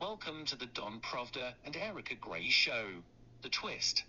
Welcome 0.00 0.44
to 0.44 0.56
the 0.56 0.66
Don 0.66 1.00
Pravda 1.00 1.54
and 1.64 1.74
Erika 1.76 2.14
Grey 2.14 2.48
Show. 2.50 3.02
The 3.42 3.48
Twist. 3.48 4.04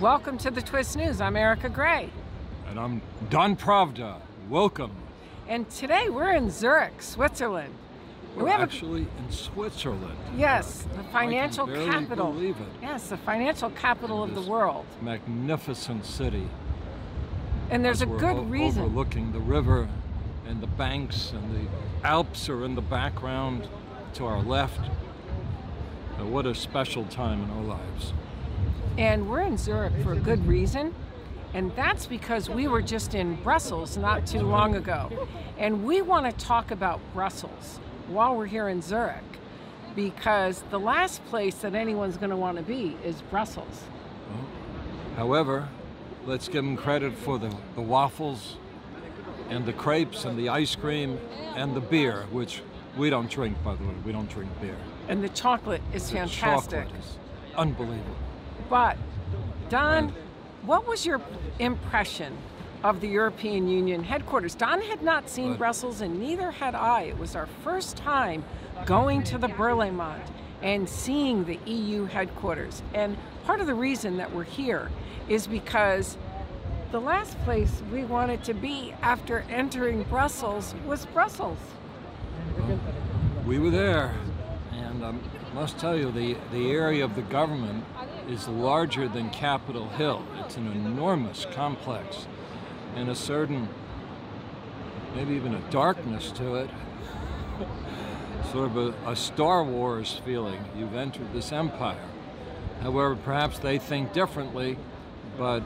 Welcome 0.00 0.36
to 0.38 0.50
the 0.50 0.62
Twist 0.62 0.96
News. 0.96 1.20
I'm 1.20 1.36
Erika 1.36 1.68
Grey. 1.68 2.10
And 2.68 2.78
I'm 2.78 3.00
Don 3.30 3.56
Pravda. 3.56 4.20
Welcome. 4.50 4.92
And 5.48 5.68
today 5.70 6.08
we're 6.10 6.32
in 6.32 6.50
Zurich, 6.50 7.00
Switzerland. 7.02 7.72
We're 8.36 8.44
we 8.44 8.50
have 8.50 8.60
a- 8.60 8.62
actually 8.64 9.06
in 9.18 9.30
Switzerland. 9.30 10.16
Yes, 10.36 10.86
the 10.96 11.02
financial 11.04 11.66
barely 11.66 11.88
capital. 11.90 12.32
believe 12.32 12.56
it. 12.56 12.66
Yes, 12.82 13.08
the 13.08 13.16
financial 13.16 13.70
capital 13.70 14.22
of 14.22 14.34
the 14.34 14.42
world. 14.42 14.84
Magnificent 15.00 16.04
city. 16.04 16.46
And 17.70 17.84
there's 17.84 18.02
a 18.02 18.06
good 18.06 18.50
reason. 18.50 18.82
Overlooking 18.82 19.32
the 19.32 19.40
river 19.40 19.88
and 20.46 20.60
the 20.60 20.66
banks 20.66 21.32
and 21.32 21.54
the 21.54 21.68
Alps 22.06 22.48
are 22.48 22.64
in 22.64 22.74
the 22.74 22.82
background 22.82 23.68
to 24.14 24.26
our 24.26 24.42
left. 24.42 24.88
What 26.18 26.46
a 26.46 26.54
special 26.54 27.04
time 27.04 27.42
in 27.42 27.50
our 27.50 27.62
lives. 27.62 28.12
And 28.98 29.28
we're 29.28 29.42
in 29.42 29.58
Zurich 29.58 29.92
for 30.02 30.12
a 30.12 30.18
good 30.18 30.46
reason. 30.46 30.94
And 31.54 31.74
that's 31.74 32.06
because 32.06 32.48
we 32.50 32.68
were 32.68 32.82
just 32.82 33.14
in 33.14 33.36
Brussels 33.36 33.96
not 33.96 34.26
too 34.26 34.40
long 34.40 34.74
ago. 34.76 35.28
And 35.58 35.84
we 35.84 36.02
want 36.02 36.26
to 36.26 36.44
talk 36.44 36.70
about 36.70 37.00
Brussels 37.14 37.80
while 38.08 38.36
we're 38.36 38.46
here 38.46 38.68
in 38.68 38.82
Zurich 38.82 39.22
because 39.94 40.62
the 40.70 40.78
last 40.78 41.24
place 41.26 41.56
that 41.56 41.74
anyone's 41.74 42.16
going 42.16 42.30
to 42.30 42.36
want 42.36 42.58
to 42.58 42.62
be 42.62 42.96
is 43.04 43.22
Brussels. 43.22 43.84
However, 45.16 45.68
let's 46.26 46.48
give 46.48 46.64
them 46.64 46.76
credit 46.76 47.16
for 47.16 47.38
the, 47.38 47.54
the 47.74 47.82
waffles 47.82 48.56
and 49.48 49.64
the 49.64 49.72
crepes 49.72 50.24
and 50.24 50.38
the 50.38 50.48
ice 50.48 50.74
cream 50.74 51.18
and 51.54 51.74
the 51.74 51.80
beer, 51.80 52.26
which 52.30 52.62
we 52.96 53.10
don't 53.10 53.30
drink, 53.30 53.62
by 53.62 53.74
the 53.76 53.84
way. 53.84 53.94
We 54.04 54.12
don't 54.12 54.28
drink 54.28 54.50
beer. 54.60 54.76
And 55.08 55.22
the 55.22 55.28
chocolate 55.28 55.82
is 55.92 56.10
The 56.10 56.16
fantastic. 56.18 56.80
chocolate 56.80 57.00
is 57.00 57.18
unbelievable. 57.56 58.16
But, 58.68 58.96
Don, 59.68 60.12
what 60.62 60.86
was 60.88 61.06
your 61.06 61.20
impression 61.60 62.36
of 62.82 63.00
the 63.00 63.06
European 63.08 63.68
Union 63.68 64.02
headquarters? 64.02 64.54
Don 64.54 64.80
had 64.82 65.02
not 65.02 65.30
seen 65.30 65.54
Brussels, 65.54 66.00
and 66.00 66.18
neither 66.18 66.50
had 66.50 66.74
I. 66.74 67.02
It 67.02 67.18
was 67.18 67.36
our 67.36 67.46
first 67.62 67.96
time 67.96 68.44
going 68.84 69.22
to 69.24 69.38
the 69.38 69.48
Berlaymont 69.48 70.26
and 70.62 70.88
seeing 70.88 71.44
the 71.44 71.58
EU 71.70 72.06
headquarters. 72.06 72.82
And 72.94 73.16
part 73.46 73.60
of 73.60 73.68
the 73.68 73.74
reason 73.74 74.16
that 74.16 74.34
we're 74.34 74.42
here 74.42 74.90
is 75.28 75.46
because 75.46 76.18
the 76.90 77.00
last 77.00 77.38
place 77.44 77.80
we 77.92 78.02
wanted 78.02 78.42
to 78.42 78.52
be 78.52 78.92
after 79.02 79.44
entering 79.48 80.02
Brussels 80.04 80.74
was 80.84 81.06
Brussels. 81.06 81.58
We 83.46 83.60
were 83.60 83.70
there, 83.70 84.16
and 84.72 85.04
I 85.04 85.14
must 85.54 85.78
tell 85.78 85.96
you, 85.96 86.10
the, 86.10 86.36
the 86.52 86.72
area 86.72 87.04
of 87.04 87.14
the 87.14 87.22
government 87.22 87.84
is 88.28 88.48
larger 88.48 89.06
than 89.06 89.30
Capitol 89.30 89.88
Hill. 89.90 90.24
It's 90.40 90.56
an 90.56 90.66
enormous 90.72 91.46
complex, 91.52 92.26
and 92.96 93.08
a 93.08 93.14
certain, 93.14 93.68
maybe 95.14 95.34
even 95.34 95.54
a 95.54 95.70
darkness 95.70 96.32
to 96.32 96.56
it, 96.56 96.70
sort 98.52 98.70
of 98.70 98.76
a, 98.76 99.10
a 99.10 99.14
Star 99.14 99.62
Wars 99.62 100.20
feeling. 100.24 100.64
You've 100.76 100.96
entered 100.96 101.32
this 101.32 101.52
empire. 101.52 102.02
However, 102.82 103.16
perhaps 103.16 103.58
they 103.58 103.78
think 103.78 104.12
differently, 104.12 104.78
but 105.36 105.62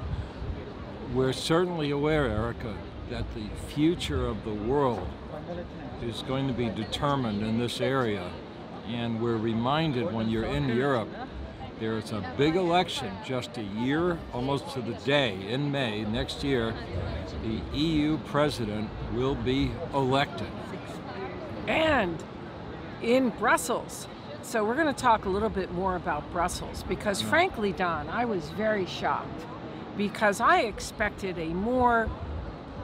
we're 1.15 1.33
certainly 1.33 1.91
aware, 1.91 2.27
Erika, 2.29 2.75
that 3.11 3.25
the 3.35 3.49
future 3.75 4.27
of 4.27 4.45
the 4.45 4.55
world 4.55 5.09
is 6.03 6.23
going 6.23 6.47
to 6.47 6.53
be 6.53 6.69
determined 6.71 7.43
in 7.43 7.59
this 7.59 7.81
area. 7.81 8.31
And 8.87 9.21
we're 9.21 9.37
reminded 9.37 10.13
when 10.13 10.29
you're 10.29 10.45
in 10.45 10.69
Europe, 10.69 11.09
there 11.79 11.97
is 11.97 12.13
a 12.13 12.23
big 12.37 12.57
election 12.57 13.11
just 13.25 13.57
a 13.57 13.63
year, 13.63 14.19
almost 14.33 14.71
to 14.75 14.83
the 14.83 14.93
day, 15.05 15.37
in 15.49 15.71
May 15.71 16.05
next 16.05 16.45
year. 16.45 16.75
The 17.43 17.77
EU 17.77 18.19
president 18.19 18.91
will 19.15 19.35
be 19.35 19.71
elected. 19.95 20.49
and 21.67 22.23
in 23.03 23.31
Brussels. 23.31 24.07
So 24.43 24.65
we're 24.65 24.75
going 24.75 24.93
to 24.93 25.01
talk 25.01 25.27
a 25.27 25.29
little 25.29 25.49
bit 25.49 25.71
more 25.73 25.97
about 25.97 26.31
Brussels 26.33 26.83
because, 26.89 27.21
frankly, 27.23 27.73
Don, 27.73 28.09
I 28.09 28.25
was 28.25 28.49
very 28.51 28.87
shocked 28.87 29.45
because 29.97 30.41
I 30.41 30.61
expected 30.61 31.39
a 31.39 31.49
more 31.49 32.09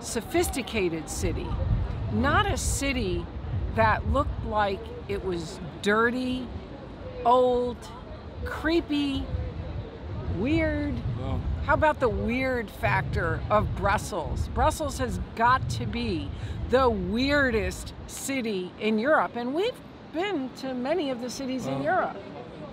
sophisticated 0.00 1.08
city, 1.08 1.46
not 2.12 2.46
a 2.46 2.56
city 2.56 3.26
that 3.74 4.06
looked 4.12 4.44
like 4.46 4.80
it 5.08 5.24
was 5.24 5.58
dirty, 5.82 6.46
old, 7.24 7.76
creepy, 8.44 9.24
weird. 10.38 10.94
Well, 11.18 11.40
How 11.64 11.74
about 11.74 11.98
the 11.98 12.08
weird 12.08 12.70
factor 12.70 13.40
of 13.50 13.74
Brussels? 13.76 14.48
Brussels 14.54 14.98
has 14.98 15.18
got 15.34 15.68
to 15.70 15.86
be 15.86 16.30
the 16.70 16.88
weirdest 16.88 17.92
city 18.06 18.72
in 18.78 18.98
Europe, 18.98 19.36
and 19.36 19.54
we've 19.54 19.72
been 20.16 20.50
to 20.56 20.72
many 20.74 21.10
of 21.10 21.20
the 21.20 21.28
cities 21.28 21.66
in 21.66 21.82
Europe. 21.82 22.16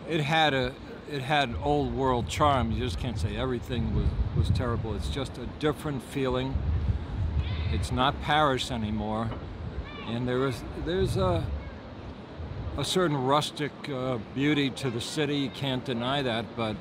it 0.10 0.22
had 0.22 0.54
a 0.54 0.74
it 1.12 1.22
had 1.22 1.54
old 1.62 1.94
world 1.94 2.28
charm. 2.30 2.72
You 2.72 2.80
just 2.80 2.98
can't 2.98 3.20
say 3.20 3.36
everything 3.36 3.94
was, 3.94 4.08
was 4.38 4.58
terrible. 4.58 4.96
It's 4.96 5.10
just 5.10 5.38
a 5.38 5.46
different 5.60 6.02
feeling. 6.02 6.56
It's 7.74 7.92
not 7.92 8.20
Paris 8.22 8.72
anymore, 8.72 9.30
and 10.08 10.26
there 10.28 10.48
is 10.48 10.64
there's 10.86 11.18
a 11.18 11.46
a 12.78 12.86
certain 12.86 13.18
rustic 13.18 13.72
uh, 13.90 14.18
beauty 14.34 14.70
to 14.70 14.90
the 14.90 15.02
city. 15.02 15.36
You 15.38 15.50
can't 15.50 15.84
deny 15.84 16.22
that, 16.22 16.46
but 16.56 16.76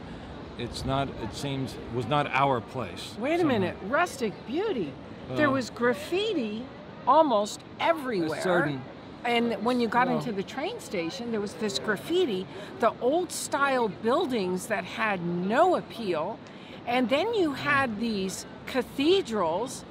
it's 0.58 0.84
not. 0.84 1.08
It 1.24 1.34
seems 1.34 1.74
was 1.94 2.06
not 2.06 2.28
our 2.28 2.60
place. 2.60 3.14
Wait 3.18 3.40
a 3.40 3.44
minute, 3.44 3.76
rustic 3.88 4.32
beauty. 4.46 4.92
there 5.30 5.50
was 5.50 5.70
graffiti 5.70 6.64
almost 7.06 7.60
everywhere. 7.80 8.40
certain- 8.42 8.82
and 9.24 9.64
when 9.64 9.80
you 9.80 9.88
got 9.88 10.08
Well- 10.08 10.18
into 10.18 10.32
the 10.32 10.42
train 10.42 10.80
station, 10.80 11.30
there 11.30 11.40
was 11.40 11.54
this 11.54 11.78
graffiti, 11.78 12.46
the 12.80 12.92
old 13.00 13.30
style 13.32 13.88
buildings 13.88 14.66
that 14.66 14.84
had 14.84 15.24
no 15.24 15.76
appeal. 15.76 16.38
And 16.86 17.08
then 17.08 17.32
you 17.34 17.52
had 17.52 18.00
these 18.00 18.44
cathedrals 18.66 19.84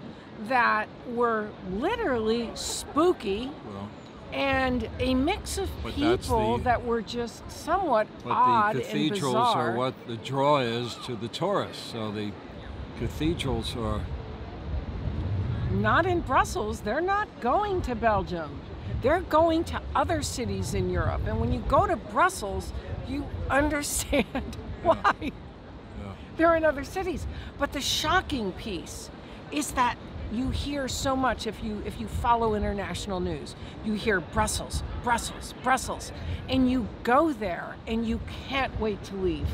that 0.47 0.88
were 1.08 1.50
literally 1.72 2.50
spooky 2.56 3.52
Well, 3.74 3.88
and 4.34 4.90
a 5.00 5.14
mix 5.14 5.58
of 5.58 5.69
people 5.96 6.58
the- 6.58 6.63
that 6.63 6.86
were 6.86 7.02
just 7.02 7.50
somewhat 7.50 8.08
but 8.24 8.31
odd 8.31 8.75
the 8.75 8.80
and 8.80 8.88
cathedrals 8.92 9.34
bizarre. 9.34 9.72
are 9.72 9.75
what 9.78 9.94
the 10.08 10.18
draw 10.18 10.58
is 10.59 10.96
to 11.06 11.16
the 11.16 11.28
tourists. 11.28 11.92
So 11.92 12.12
the 12.12 12.31
cathedrals 13.00 13.75
are 13.78 14.02
Not 15.72 16.06
in 16.06 16.19
Brussels. 16.19 16.81
They're 16.81 17.00
not 17.00 17.30
going 17.40 17.81
to 17.84 17.96
Belgium. 17.96 18.59
They're 19.01 19.22
going 19.22 19.63
to 19.66 19.81
other 19.95 20.22
cities 20.22 20.73
in 20.73 20.89
Europe. 20.89 21.22
And 21.25 21.39
when 21.39 21.51
you 21.51 21.59
go 21.67 21.88
to 21.88 21.95
Brussels, 21.95 22.72
you 23.07 23.25
understand 23.50 24.57
why 24.84 25.13
yeah. 25.19 25.31
they're 26.38 26.56
in 26.56 26.63
other 26.63 26.84
cities. 26.84 27.25
But 27.57 27.73
the 27.73 27.81
shocking 27.81 28.51
piece 28.53 29.09
is 29.51 29.72
that 29.72 29.97
you 30.31 30.50
hear 30.50 30.88
so 30.88 31.16
much 31.16 31.45
if 31.45 31.62
you 31.62 31.84
if 31.85 32.00
you 32.00 32.07
follow 32.07 32.56
international 32.56 33.19
news. 33.19 33.56
You 33.84 33.94
hear 33.94 34.22
Brussels, 34.22 34.81
Brussels, 35.03 35.53
Brussels, 35.62 36.12
and 36.47 36.72
you 36.72 36.88
go 37.03 37.33
there 37.33 37.75
and 37.85 38.07
you 38.07 38.22
can't 38.47 38.79
wait 38.79 39.03
to 39.06 39.16
leave. 39.16 39.47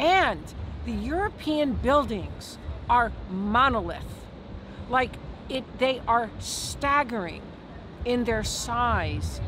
And 0.00 0.42
the 0.84 0.92
European 0.92 1.74
buildings 1.74 2.58
are 2.90 3.12
monolith. 3.30 4.26
Like 4.90 5.12
it 5.48 5.64
they 5.78 6.02
are 6.08 6.28
staggering 6.40 7.42
in 8.04 8.24
their 8.24 8.44
size 8.44 9.40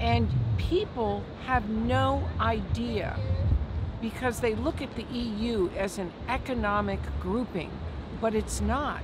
and 0.00 0.28
people 0.56 1.22
have 1.44 1.68
no 1.68 2.26
idea 2.40 3.16
because 4.00 4.40
they 4.40 4.54
look 4.54 4.80
at 4.80 4.96
the 4.96 5.04
EU 5.12 5.68
as 5.76 5.98
an 5.98 6.10
economic 6.26 6.98
grouping, 7.20 7.70
but 8.20 8.34
it's 8.34 8.60
not. 8.60 9.02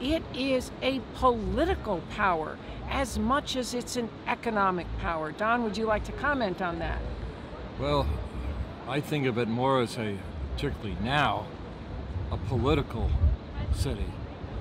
It 0.00 0.22
is 0.34 0.70
a 0.80 1.00
political 1.14 2.00
power 2.10 2.56
as 2.88 3.18
much 3.18 3.56
as 3.56 3.74
it's 3.74 3.96
an 3.96 4.08
economic 4.26 4.86
power. 5.00 5.32
Don, 5.32 5.62
would 5.64 5.76
you 5.76 5.84
like 5.84 6.04
to 6.04 6.12
comment 6.12 6.62
on 6.62 6.78
that? 6.78 7.00
Well, 7.78 8.06
I 8.88 9.00
think 9.00 9.26
of 9.26 9.36
it 9.36 9.48
more 9.48 9.82
as 9.82 9.98
a, 9.98 10.16
particularly 10.54 10.96
now, 11.02 11.46
a 12.32 12.38
political 12.38 13.10
city, 13.74 14.06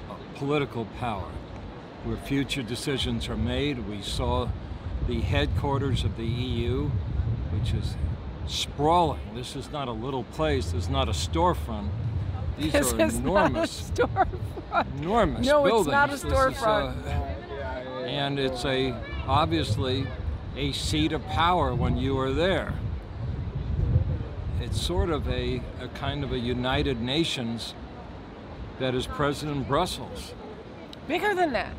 a 0.10 0.38
political 0.38 0.86
power, 1.00 1.30
where 2.04 2.18
future 2.18 2.64
decisions 2.64 3.28
are 3.30 3.38
made. 3.38 3.88
We 3.88 4.02
saw 4.02 4.50
the 5.08 5.22
headquarters 5.22 6.04
of 6.04 6.18
the 6.18 6.26
EU, 6.26 6.90
which 7.52 7.74
is 7.74 7.96
sprawling. 8.48 9.20
This 9.36 9.56
is 9.56 9.72
not 9.72 9.88
a 9.88 9.92
little 9.92 10.24
place, 10.24 10.72
this 10.72 10.84
is 10.84 10.90
not 10.90 11.08
a 11.08 11.12
storefront. 11.12 11.90
These 12.58 12.72
This 12.74 12.94
are 12.94 13.02
is 13.02 13.16
enormous, 13.18 13.92
not 13.98 14.10
a 14.10 14.26
storefront. 14.74 14.98
enormous 15.00 15.46
No, 15.46 15.66
it's 15.66 15.88
not 15.88 16.10
a 16.10 16.12
This 16.14 16.24
is, 16.24 16.32
storefront. 16.32 17.06
uh, 17.06 17.10
and 18.06 18.40
it's 18.40 18.66
a 18.66 18.96
obviously 19.28 20.08
a 20.56 20.72
seat 20.72 21.12
of 21.12 21.24
power 21.28 21.76
when 21.76 21.98
you 21.98 22.18
are 22.20 22.32
there. 22.32 22.74
It's 24.62 24.82
sort 24.82 25.10
of 25.10 25.28
a, 25.30 25.62
a 25.80 25.88
kind 25.90 26.24
of 26.24 26.32
a 26.32 26.40
United 26.40 27.00
Nations 27.00 27.74
that 28.80 28.96
is 28.96 29.06
present 29.08 29.52
in 29.52 29.64
Brussels. 29.64 30.34
Bigger 31.08 31.34
than 31.34 31.54
that. 31.54 31.76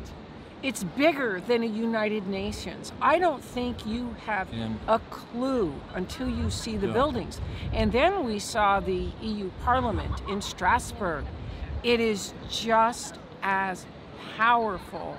It's 0.61 0.83
bigger 0.83 1.41
than 1.47 1.63
a 1.63 1.67
United 1.67 2.27
Nations. 2.27 2.91
I 3.01 3.17
don't 3.17 3.41
think 3.43 3.85
you 3.85 4.15
have 4.25 4.51
And- 4.51 4.77
a 4.87 4.99
clue 5.09 5.73
until 5.93 6.29
you 6.29 6.49
see 6.49 6.75
the 6.75 6.87
Yeah. 6.87 6.93
buildings. 6.93 7.39
And 7.71 7.91
then 7.91 8.25
we 8.25 8.39
saw 8.39 8.79
the 8.81 9.09
EU 9.21 9.51
Parliament 9.63 10.21
in 10.27 10.41
Strasbourg. 10.41 11.23
It 11.83 12.01
is 12.01 12.33
just 12.49 13.19
as 13.41 13.85
powerful 14.37 15.15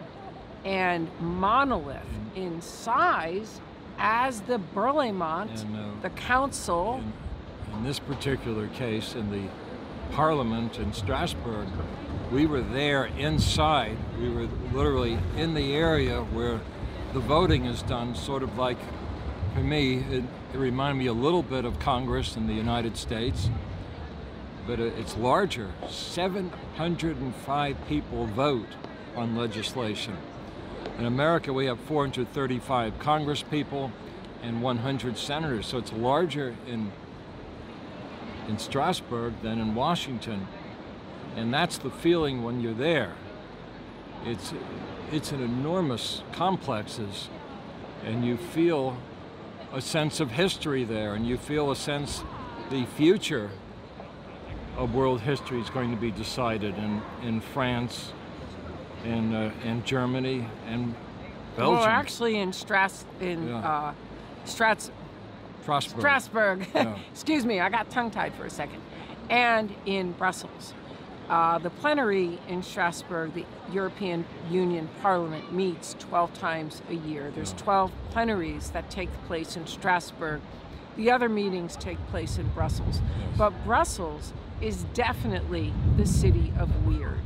and 0.64 1.08
monolith 1.20 2.04
in 2.34 2.60
size 2.60 3.62
as 3.98 4.42
the 4.42 4.58
Berlaymont, 4.74 5.62
And, 5.62 5.76
uh, 5.76 5.80
the 6.02 6.10
council. 6.10 7.00
In, 7.72 7.78
in 7.78 7.84
this 7.84 7.98
particular 7.98 8.66
case, 8.68 9.14
in 9.14 9.30
the 9.30 9.48
Parliament 10.14 10.78
in 10.78 10.92
Strasbourg, 10.92 11.68
we 12.30 12.46
were 12.46 12.60
there 12.60 13.06
inside. 13.06 13.96
We 14.18 14.30
were 14.30 14.48
literally 14.72 15.18
in 15.36 15.54
the 15.54 15.74
area 15.74 16.22
where 16.22 16.60
the 17.12 17.20
voting 17.20 17.64
is 17.64 17.82
done, 17.82 18.14
sort 18.14 18.42
of 18.42 18.56
like, 18.56 18.78
for 19.54 19.60
me, 19.60 20.04
it, 20.10 20.24
it 20.54 20.56
reminded 20.58 20.98
me 20.98 21.06
a 21.06 21.12
little 21.12 21.42
bit 21.42 21.64
of 21.64 21.78
Congress 21.80 22.36
in 22.36 22.46
the 22.46 22.54
United 22.54 22.96
States, 22.96 23.50
but 24.66 24.78
it's 24.78 25.16
larger. 25.16 25.72
705 25.88 27.76
people 27.88 28.26
vote 28.26 28.68
on 29.16 29.36
legislation. 29.36 30.16
In 30.98 31.06
America, 31.06 31.52
we 31.52 31.66
have 31.66 31.80
435 31.80 32.98
Congress 32.98 33.42
people 33.42 33.90
and 34.42 34.62
100 34.62 35.18
senators, 35.18 35.66
so 35.66 35.78
it's 35.78 35.92
larger 35.92 36.54
in 36.66 36.92
in 38.48 38.58
Strasbourg 38.58 39.32
than 39.42 39.60
in 39.60 39.76
Washington, 39.76 40.48
and 41.36 41.52
that's 41.52 41.78
the 41.78 41.90
feeling 41.90 42.42
when 42.42 42.60
you're 42.60 42.74
there. 42.74 43.14
It's 44.24 44.52
it's 45.12 45.32
an 45.32 45.42
enormous 45.42 46.22
complexes, 46.32 47.28
and 48.04 48.24
you 48.24 48.36
feel 48.36 48.96
a 49.72 49.80
sense 49.80 50.20
of 50.20 50.32
history 50.32 50.84
there, 50.84 51.14
and 51.14 51.26
you 51.26 51.36
feel 51.36 51.70
a 51.70 51.76
sense 51.76 52.22
the 52.70 52.84
future 52.84 53.50
of 54.76 54.94
world 54.94 55.20
history 55.20 55.60
is 55.60 55.70
going 55.70 55.90
to 55.90 56.00
be 56.00 56.10
decided 56.10 56.76
in 56.76 57.02
in 57.22 57.40
France, 57.40 58.12
in, 59.04 59.34
uh, 59.34 59.52
and 59.64 59.84
Germany, 59.84 60.46
and 60.66 60.94
Belgium. 61.56 61.78
Well, 61.80 61.84
actually, 61.84 62.36
in 62.36 62.50
Stras 62.52 63.04
in 63.20 63.48
Yeah. 63.48 63.58
uh, 63.58 63.94
Strats 64.44 64.90
Strasbourg. 65.62 66.00
Strasbourg. 66.00 66.66
Yeah. 66.74 66.98
Excuse 67.12 67.44
me, 67.44 67.60
I 67.60 67.68
got 67.68 67.90
tongue 67.90 68.10
tied 68.10 68.34
for 68.34 68.44
a 68.44 68.50
second. 68.50 68.80
And 69.28 69.72
in 69.86 70.12
Brussels. 70.12 70.74
Uh, 71.30 71.58
the 71.58 71.70
plenary 71.70 72.40
in 72.48 72.60
Strasbourg, 72.60 73.32
the 73.34 73.44
European 73.72 74.26
Union 74.50 74.88
Parliament 75.00 75.52
meets 75.52 75.94
12 76.00 76.34
times 76.34 76.82
a 76.90 76.94
year. 76.94 77.30
There's 77.32 77.52
12 77.52 77.92
plenaries 78.10 78.70
that 78.70 78.90
take 78.90 79.12
place 79.28 79.56
in 79.56 79.64
Strasbourg. 79.68 80.40
The 80.96 81.08
other 81.12 81.28
meetings 81.28 81.76
take 81.76 82.04
place 82.08 82.36
in 82.36 82.48
Brussels. 82.48 83.00
But 83.38 83.50
Brussels 83.64 84.32
is 84.60 84.82
definitely 84.92 85.72
the 85.96 86.04
city 86.04 86.52
of 86.58 86.84
weird. 86.84 87.20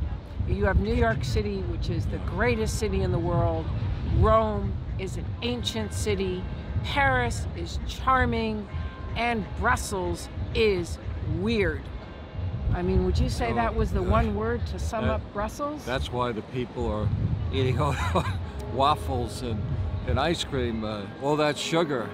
You 0.47 0.65
have 0.65 0.79
New 0.79 0.93
York 0.93 1.23
City, 1.23 1.61
which 1.63 1.89
is 1.89 2.05
the 2.05 2.19
greatest 2.19 2.77
city 2.77 3.01
in 3.01 3.11
the 3.11 3.17
world. 3.17 3.65
Rome 4.19 4.71
is 4.99 5.17
an 5.17 5.25
ancient 5.41 5.95
city. 5.95 6.43
Paris 6.83 7.47
is 7.57 7.79
charming. 7.87 8.67
And 9.15 9.43
Brussels 9.57 10.29
is 10.53 10.99
weird. 11.39 11.81
I 12.75 12.81
mean, 12.81 13.05
would 13.05 13.17
you 13.17 13.29
say 13.29 13.53
that 13.53 13.73
was 13.73 13.91
the 13.91 14.01
uh, 14.01 14.03
one 14.03 14.35
word 14.35 14.65
to 14.67 14.79
sum 14.79 15.05
that- 15.05 15.13
up 15.13 15.33
Brussels? 15.33 15.85
That's 15.85 16.11
why 16.11 16.33
the 16.33 16.41
people 16.41 16.91
are 16.91 17.07
eating 17.53 17.79
all 17.79 17.95
waffles 18.73 19.43
and, 19.43 19.61
and 20.07 20.19
ice 20.19 20.43
cream, 20.43 20.83
uh, 20.83 21.05
all 21.23 21.37
that 21.37 21.57
sugar, 21.57 22.09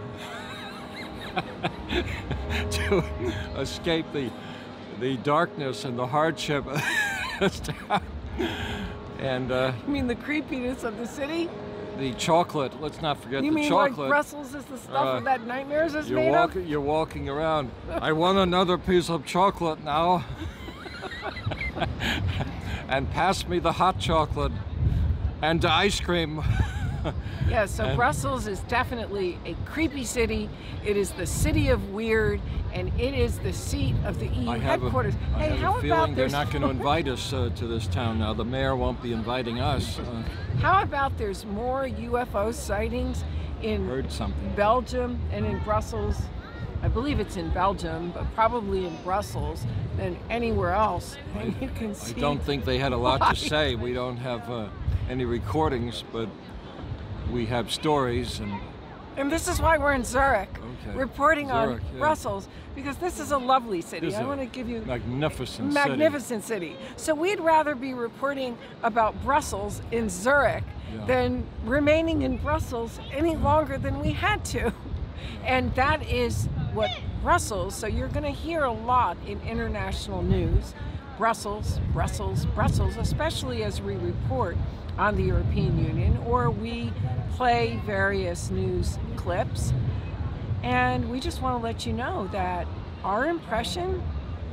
to 2.71 3.03
escape 3.57 4.05
the 4.13 4.29
the 4.99 5.17
darkness 5.17 5.83
and 5.83 5.97
the 5.97 6.05
hardship. 6.05 6.63
and 9.17 9.51
uh, 9.51 9.73
you 9.87 9.93
mean 9.93 10.05
the 10.05 10.13
creepiness 10.13 10.83
of 10.83 10.99
the 10.99 11.07
city? 11.07 11.49
The 11.97 12.13
chocolate. 12.13 12.79
Let's 12.81 13.01
not 13.01 13.21
forget 13.21 13.43
You 13.43 13.51
the 13.51 13.55
mean 13.55 13.69
chocolate. 13.69 13.97
like 13.99 14.09
Brussels 14.09 14.53
is 14.55 14.65
the 14.65 14.77
stuff 14.77 15.05
Uh, 15.05 15.17
of 15.17 15.23
that 15.25 15.45
nightmares 15.45 15.95
is 15.95 16.09
made 16.09 16.31
walking. 16.31 16.67
You're 16.67 16.81
walking 16.81 17.29
around. 17.29 17.71
I 17.89 18.11
want 18.13 18.37
another 18.37 18.77
piece 18.77 19.09
of 19.09 19.25
chocolate 19.25 19.83
now. 19.83 20.23
and 22.89 23.09
pass 23.11 23.47
me 23.47 23.59
the 23.59 23.73
hot 23.73 23.99
chocolate 23.99 24.51
and 25.41 25.61
the 25.61 25.71
ice 25.71 25.99
cream. 25.99 26.41
Yeah, 27.49 27.65
so 27.65 27.95
Brussels 27.95 28.47
is 28.47 28.61
definitely 28.61 29.37
a 29.45 29.55
creepy 29.65 30.05
city. 30.05 30.49
It 30.85 30.95
is 30.95 31.11
the 31.11 31.25
city 31.25 31.67
of 31.67 31.89
weird, 31.89 32.39
and 32.71 32.87
it 32.97 33.13
is 33.13 33.39
the 33.39 33.51
seat 33.51 33.95
of 34.05 34.19
the 34.19 34.27
EU 34.27 34.49
I 34.49 34.57
have 34.57 34.81
headquarters. 34.81 35.15
A, 35.15 35.37
I 35.37 35.39
hey, 35.39 35.49
have 35.49 35.59
how 35.59 35.77
a 35.77 35.81
feeling 35.81 35.99
about 36.03 36.15
they're 36.15 36.29
not 36.29 36.49
going 36.49 36.61
to 36.61 36.69
invite 36.69 37.09
us 37.09 37.33
uh, 37.33 37.49
to 37.55 37.67
this 37.67 37.87
town 37.87 38.19
now. 38.19 38.33
The 38.33 38.45
mayor 38.45 38.75
won't 38.75 39.01
be 39.01 39.11
inviting 39.11 39.59
us. 39.59 39.99
Uh, 39.99 40.23
how 40.59 40.81
about 40.81 41.17
there's 41.17 41.45
more 41.45 41.87
UFO 41.87 42.53
sightings 42.53 43.25
in 43.61 43.85
heard 43.85 44.11
something. 44.11 44.55
Belgium 44.55 45.19
and 45.31 45.45
in 45.45 45.59
Brussels. 45.59 46.15
I 46.83 46.87
believe 46.87 47.19
it's 47.19 47.37
in 47.37 47.49
Belgium, 47.49 48.11
but 48.11 48.33
probably 48.33 48.87
in 48.87 48.95
Brussels 49.03 49.65
than 49.97 50.17
anywhere 50.29 50.71
else. 50.71 51.15
And 51.37 51.55
you 51.61 51.69
can 51.69 51.93
see. 51.93 52.15
I 52.15 52.19
don't 52.19 52.41
think 52.41 52.65
they 52.65 52.79
had 52.79 52.91
a 52.91 52.97
lot 52.97 53.19
why. 53.21 53.33
to 53.33 53.35
say. 53.35 53.75
We 53.75 53.93
don't 53.93 54.17
have 54.17 54.49
uh, 54.49 54.69
any 55.09 55.25
recordings, 55.25 56.03
but 56.11 56.27
we 57.31 57.45
have 57.47 57.71
stories 57.71 58.39
and 58.39 58.51
And 59.17 59.31
this 59.31 59.47
is 59.47 59.61
why 59.61 59.77
we're 59.77 59.93
in 59.93 60.03
Zurich, 60.05 60.49
Okay. 60.87 60.97
reporting 60.97 61.51
on 61.51 61.71
yeah. 61.73 61.99
Brussels, 61.99 62.47
because 62.75 62.95
this 62.97 63.19
is 63.19 63.31
a 63.31 63.37
lovely 63.37 63.81
city. 63.81 64.07
Is 64.07 64.13
want 64.15 64.39
to 64.39 64.45
give 64.45 64.69
you 64.69 64.81
magnificent 64.85 65.73
city. 65.73 65.89
magnificent 65.89 66.43
city. 66.43 66.75
So 66.95 67.13
we'd 67.13 67.39
rather 67.39 67.75
be 67.75 67.93
reporting 67.93 68.57
about 68.83 69.21
Brussels 69.23 69.81
in 69.91 70.09
Zurich 70.09 70.63
Yeah. 70.93 71.05
than 71.05 71.43
remaining 71.65 72.21
in 72.21 72.37
Brussels 72.37 72.99
any 73.11 73.35
longer 73.35 73.77
than 73.77 73.99
we 73.99 74.11
had 74.13 74.43
to. 74.45 74.73
And 75.45 75.73
that 75.75 76.03
is 76.07 76.47
what 76.73 76.89
Brussels, 77.23 77.75
so 77.75 77.87
you're 77.87 78.07
going 78.07 78.23
to 78.23 78.29
hear 78.29 78.63
a 78.63 78.71
lot 78.71 79.17
in 79.27 79.39
international 79.41 80.21
news. 80.23 80.73
Brussels, 81.17 81.79
Brussels, 81.93 82.45
Brussels, 82.47 82.95
especially 82.97 83.63
as 83.63 83.81
we 83.81 83.95
report 83.95 84.57
on 84.97 85.15
the 85.15 85.23
European 85.23 85.77
Union 85.83 86.17
or 86.25 86.49
we 86.49 86.91
play 87.35 87.79
various 87.85 88.49
news 88.49 88.97
clips. 89.15 89.73
And 90.63 91.09
we 91.09 91.19
just 91.19 91.41
want 91.41 91.59
to 91.59 91.63
let 91.63 91.85
you 91.85 91.93
know 91.93 92.27
that 92.31 92.67
our 93.03 93.25
impression 93.25 94.01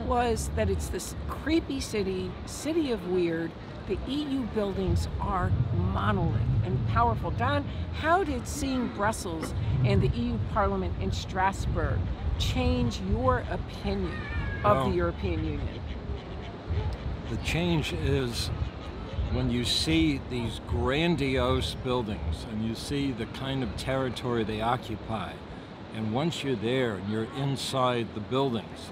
was 0.06 0.50
that 0.56 0.70
it's 0.70 0.88
this 0.88 1.14
creepy 1.28 1.80
city, 1.80 2.30
city 2.46 2.92
of 2.92 3.08
weird. 3.08 3.50
The 3.88 3.98
EU 4.06 4.42
buildings 4.54 5.08
are 5.20 5.50
monolith 5.92 6.42
and 6.64 6.86
powerful. 6.88 7.30
Don, 7.32 7.64
how 7.94 8.22
did 8.22 8.46
seeing 8.46 8.88
Brussels 8.88 9.54
and 9.84 10.02
the 10.02 10.08
EU 10.08 10.38
Parliament 10.52 10.94
in 11.00 11.10
Strasbourg 11.10 11.98
change 12.38 13.00
your 13.10 13.44
opinion 13.50 14.14
of 14.64 14.76
Well- 14.76 14.90
the 14.90 14.96
European 14.96 15.44
Union? 15.44 15.80
The 17.30 17.36
change 17.38 17.92
is 17.92 18.50
when 19.32 19.50
you 19.50 19.64
see 19.64 20.20
these 20.30 20.60
grandiose 20.66 21.74
buildings 21.74 22.46
and 22.50 22.64
you 22.66 22.74
see 22.74 23.12
the 23.12 23.26
kind 23.26 23.62
of 23.62 23.76
territory 23.76 24.42
they 24.42 24.60
occupy, 24.60 25.32
and 25.94 26.12
once 26.12 26.42
you're 26.42 26.56
there 26.56 26.94
and 26.94 27.12
you're 27.12 27.28
inside 27.36 28.06
the 28.14 28.20
buildings, 28.20 28.90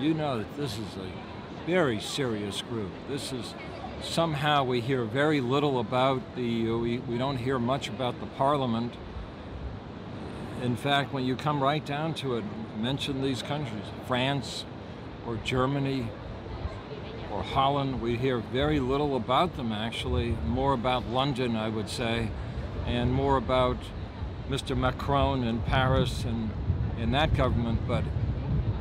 you 0.00 0.14
know 0.14 0.38
that 0.38 0.56
this 0.56 0.72
is 0.72 0.96
a 0.96 1.66
very 1.66 2.00
serious 2.00 2.62
group. 2.62 2.90
This 3.08 3.32
is 3.32 3.54
somehow 4.02 4.64
we 4.64 4.80
hear 4.80 5.04
very 5.04 5.40
little 5.40 5.78
about 5.78 6.22
the, 6.34 6.70
we, 6.72 6.98
we 6.98 7.18
don't 7.18 7.36
hear 7.36 7.58
much 7.58 7.88
about 7.88 8.18
the 8.20 8.26
parliament. 8.26 8.94
In 10.62 10.76
fact, 10.76 11.12
when 11.12 11.24
you 11.24 11.36
come 11.36 11.62
right 11.62 11.84
down 11.84 12.14
to 12.14 12.36
it, 12.36 12.44
mention 12.80 13.22
these 13.22 13.42
countries, 13.42 13.84
France 14.06 14.64
or 15.26 15.36
Germany 15.36 16.08
or 17.32 17.42
Holland. 17.42 18.00
We 18.00 18.16
hear 18.16 18.38
very 18.38 18.80
little 18.80 19.16
about 19.16 19.56
them 19.56 19.72
actually, 19.72 20.36
more 20.46 20.72
about 20.72 21.06
London, 21.08 21.56
I 21.56 21.68
would 21.68 21.88
say, 21.88 22.28
and 22.86 23.12
more 23.12 23.36
about 23.36 23.76
Mr. 24.48 24.76
Macron 24.76 25.44
in 25.44 25.60
Paris 25.60 26.24
and 26.24 26.50
in 26.98 27.12
that 27.12 27.34
government, 27.34 27.80
but 27.86 28.04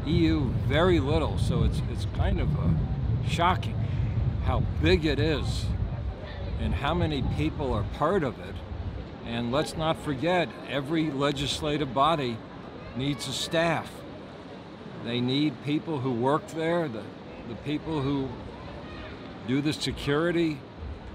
EU 0.06 0.46
very 0.68 1.00
little. 1.00 1.38
So 1.38 1.64
it's 1.64 1.82
it's 1.92 2.08
kind 2.16 2.40
of 2.40 2.50
a 2.58 2.74
shocking 3.30 3.76
how 4.48 4.62
big 4.82 5.06
it 5.06 5.20
is 5.20 5.66
and 6.62 6.74
how 6.74 6.94
many 6.94 7.22
people 7.36 7.74
are 7.74 7.84
part 7.98 8.24
of 8.24 8.40
it. 8.40 8.56
And 9.26 9.52
let's 9.52 9.76
not 9.76 10.02
forget, 10.02 10.48
every 10.70 11.12
legislative 11.12 11.94
body 11.94 12.38
needs 12.96 13.28
a 13.28 13.34
staff. 13.34 13.92
They 15.04 15.20
need 15.20 15.54
people 15.66 16.00
who 16.00 16.12
work 16.14 16.48
there, 16.48 16.88
the, 16.88 17.04
the 17.48 17.56
people 17.56 18.02
who 18.02 18.28
do 19.48 19.62
the 19.62 19.74
security. 19.74 20.60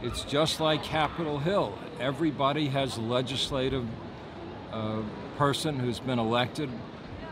It's 0.03 0.23
just 0.25 0.61
like 0.61 0.83
Capitol 0.83 1.39
Hill. 1.39 1.79
Everybody 2.01 2.69
has 2.69 2.97
a 2.97 3.01
legislative 3.01 3.87
uh, 4.73 5.03
person 5.37 5.79
who's 5.79 6.01
been 6.01 6.19
elected 6.19 6.71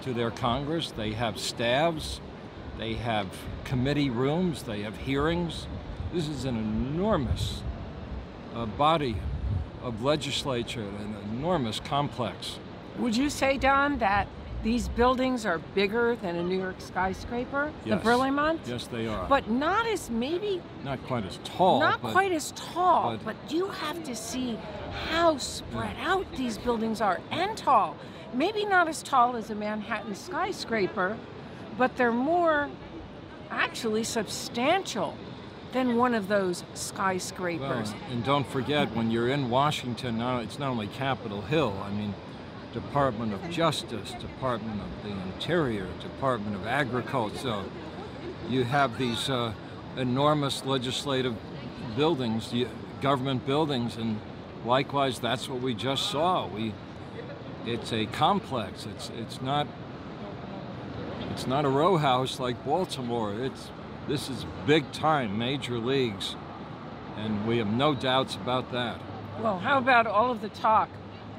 to 0.02 0.12
their 0.12 0.30
Congress. 0.30 0.90
They 0.90 1.12
have 1.12 1.38
staffs, 1.38 2.20
they 2.78 2.94
have 2.94 3.26
committee 3.64 4.10
rooms, 4.10 4.62
they 4.62 4.82
have 4.82 4.96
hearings. 4.98 5.66
This 6.12 6.28
is 6.28 6.44
an 6.44 6.56
enormous 6.56 7.62
uh, 8.54 8.66
body 8.66 9.16
of 9.82 10.02
legislature, 10.02 10.82
an 10.82 11.16
enormous 11.32 11.80
complex. 11.80 12.58
Would 12.98 13.16
you 13.16 13.30
say, 13.30 13.56
Don, 13.56 13.98
that 13.98 14.28
these 14.62 14.88
buildings 14.88 15.46
are 15.46 15.58
bigger 15.74 16.16
than 16.16 16.36
a 16.36 16.42
New 16.42 16.58
York 16.58 16.76
skyscraper, 16.80 17.72
Yes. 17.84 18.02
the 18.02 18.08
Berlaymont? 18.08 18.58
Yes, 18.66 18.86
they 18.86 19.06
are. 19.06 19.26
But 19.28 19.48
not 19.50 19.86
as 19.86 20.10
maybe 20.10 20.60
not 20.84 21.02
quite 21.06 21.24
as 21.24 21.38
tall. 21.44 21.80
not 21.80 22.02
but 22.02 22.12
quite 22.12 22.32
as 22.32 22.52
tall, 22.52 23.12
but- 23.16 23.24
but 23.24 23.52
you 23.52 23.68
have 23.68 24.04
to 24.04 24.14
see 24.14 24.58
how 25.10 25.38
spread 25.38 25.96
out 26.04 26.26
these 26.36 26.58
buildings 26.58 27.00
are 27.00 27.20
and 27.30 27.56
tall. 27.56 27.96
Maybe 28.34 28.64
not 28.64 28.86
as 28.86 29.02
tall 29.02 29.34
as 29.36 29.50
a 29.50 29.54
Manhattan 29.54 30.14
skyscraper, 30.14 31.16
but 31.78 31.96
they're 31.96 32.12
more 32.12 32.68
actually 33.50 34.04
substantial 34.04 35.14
than 35.72 35.96
one 35.96 36.14
of 36.14 36.28
those 36.28 36.62
Well, 36.62 36.76
skyscrapers. 36.76 37.94
and 38.10 38.22
don't 38.24 38.46
forget, 38.46 38.94
when 38.94 39.10
you're 39.10 39.28
in 39.28 39.50
Washington, 39.50 40.18
now 40.18 40.38
it's 40.38 40.58
not 40.58 40.68
only 40.70 40.88
Capitol 40.88 41.42
Hill. 41.42 41.72
I 41.84 41.90
mean, 41.90 42.14
Department 42.72 43.32
of 43.32 43.50
Justice, 43.50 44.12
Department 44.12 44.80
of 44.80 45.02
the 45.02 45.10
Interior, 45.10 45.88
Department 46.00 46.54
of 46.56 46.66
Agriculture. 46.66 47.64
You 48.48 48.64
have 48.64 48.98
these 48.98 49.28
uh, 49.28 49.52
enormous 49.96 50.64
legislative 50.64 51.36
buildings, 51.96 52.54
government 53.00 53.44
buildings, 53.46 53.96
and 53.96 54.20
likewise, 54.64 55.18
that's 55.18 55.48
what 55.48 55.60
we 55.60 55.74
just 55.74 56.10
saw. 56.10 56.46
We, 56.46 56.72
it's 57.66 57.92
a 57.92 58.06
complex. 58.06 58.86
It's 58.86 59.10
it's 59.16 59.40
not. 59.42 59.66
It's 61.30 61.46
not 61.46 61.64
a 61.64 61.68
row 61.68 61.96
house 61.96 62.40
like 62.40 62.64
Baltimore. 62.64 63.34
It's 63.34 63.70
this 64.08 64.28
is 64.28 64.46
big 64.66 64.90
time, 64.92 65.38
major 65.38 65.78
leagues, 65.78 66.36
and 67.16 67.46
we 67.46 67.58
have 67.58 67.68
no 67.68 67.94
doubts 67.94 68.34
about 68.34 68.72
that. 68.72 69.00
Well, 69.40 69.58
how 69.58 69.78
about 69.78 70.06
all 70.06 70.30
of 70.30 70.40
the 70.40 70.48
talk 70.48 70.88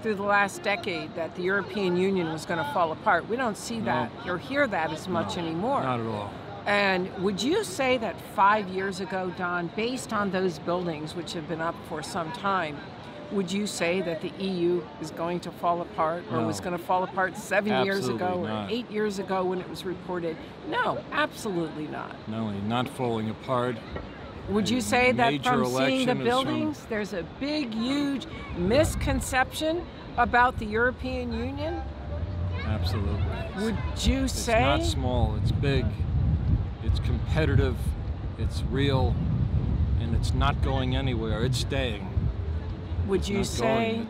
through 0.01 0.15
the 0.15 0.23
last 0.23 0.63
decade 0.63 1.13
that 1.15 1.35
the 1.35 1.43
European 1.43 1.95
Union 1.95 2.31
was 2.31 2.45
going 2.45 2.63
to 2.63 2.73
fall 2.73 2.91
apart? 2.91 3.27
We 3.29 3.35
don't 3.35 3.57
see 3.57 3.79
that 3.81 4.11
or 4.27 4.37
hear 4.37 4.67
that 4.67 4.91
as 4.91 5.07
much 5.07 5.37
No, 5.37 5.43
anymore. 5.43 5.83
Not 5.83 5.99
at 5.99 6.05
all. 6.05 6.31
And 6.65 7.11
would 7.23 7.41
you 7.41 7.63
say 7.63 7.97
that 7.97 8.19
five 8.35 8.67
years 8.67 8.99
ago, 8.99 9.33
Don, 9.37 9.71
based 9.75 10.13
on 10.13 10.31
those 10.31 10.59
buildings, 10.59 11.15
which 11.15 11.33
have 11.33 11.47
been 11.47 11.61
up 11.61 11.75
for 11.89 12.03
some 12.03 12.31
time, 12.33 12.77
would 13.31 13.51
you 13.51 13.65
say 13.65 14.01
that 14.01 14.21
the 14.21 14.31
EU 14.43 14.83
is 14.99 15.09
going 15.11 15.39
to 15.39 15.51
fall 15.51 15.81
apart 15.81 16.23
or 16.31 16.41
No. 16.41 16.47
was 16.47 16.59
going 16.59 16.77
to 16.77 16.83
fall 16.83 17.03
apart 17.03 17.37
seven 17.37 17.85
years 17.85 18.09
ago 18.09 18.25
Absolutely 18.25 18.51
or 18.51 18.67
eight 18.69 18.91
years 18.91 19.19
ago 19.19 19.45
when 19.45 19.59
it 19.61 19.69
was 19.69 19.85
reported? 19.85 20.35
No, 20.69 20.99
absolutely 21.13 21.87
not. 21.87 22.15
Not 22.27 22.41
only 22.41 22.59
not 22.61 22.89
falling 22.89 23.29
apart, 23.29 23.77
Would 24.51 24.69
you 24.69 24.81
say 24.81 25.11
that 25.13 25.43
from 25.43 25.65
seeing 25.65 26.05
the 26.05 26.11
is 26.11 26.17
from- 26.17 26.23
buildings, 26.23 26.85
there's 26.89 27.13
a 27.13 27.23
big, 27.39 27.73
huge 27.73 28.27
misconception 28.57 29.85
about 30.17 30.57
the 30.59 30.65
European 30.65 31.31
Union? 31.33 31.81
absolutely. 32.65 33.23
Would 33.59 33.77
you 34.05 34.23
It's 34.25 34.33
say? 34.33 34.61
not 34.61 34.83
small. 34.83 35.35
It's 35.41 35.51
big. 35.51 35.85
It's 36.83 36.99
competitive. 36.99 37.75
It's 38.37 38.63
real, 38.71 39.13
and 39.99 40.15
it's 40.15 40.33
not 40.33 40.61
going 40.61 40.95
anywhere. 40.95 41.43
It's 41.43 41.57
staying. 41.59 42.07
Would 43.07 43.27
you 43.27 43.37
not 43.37 43.45
say 43.45 43.91
going. 43.95 44.07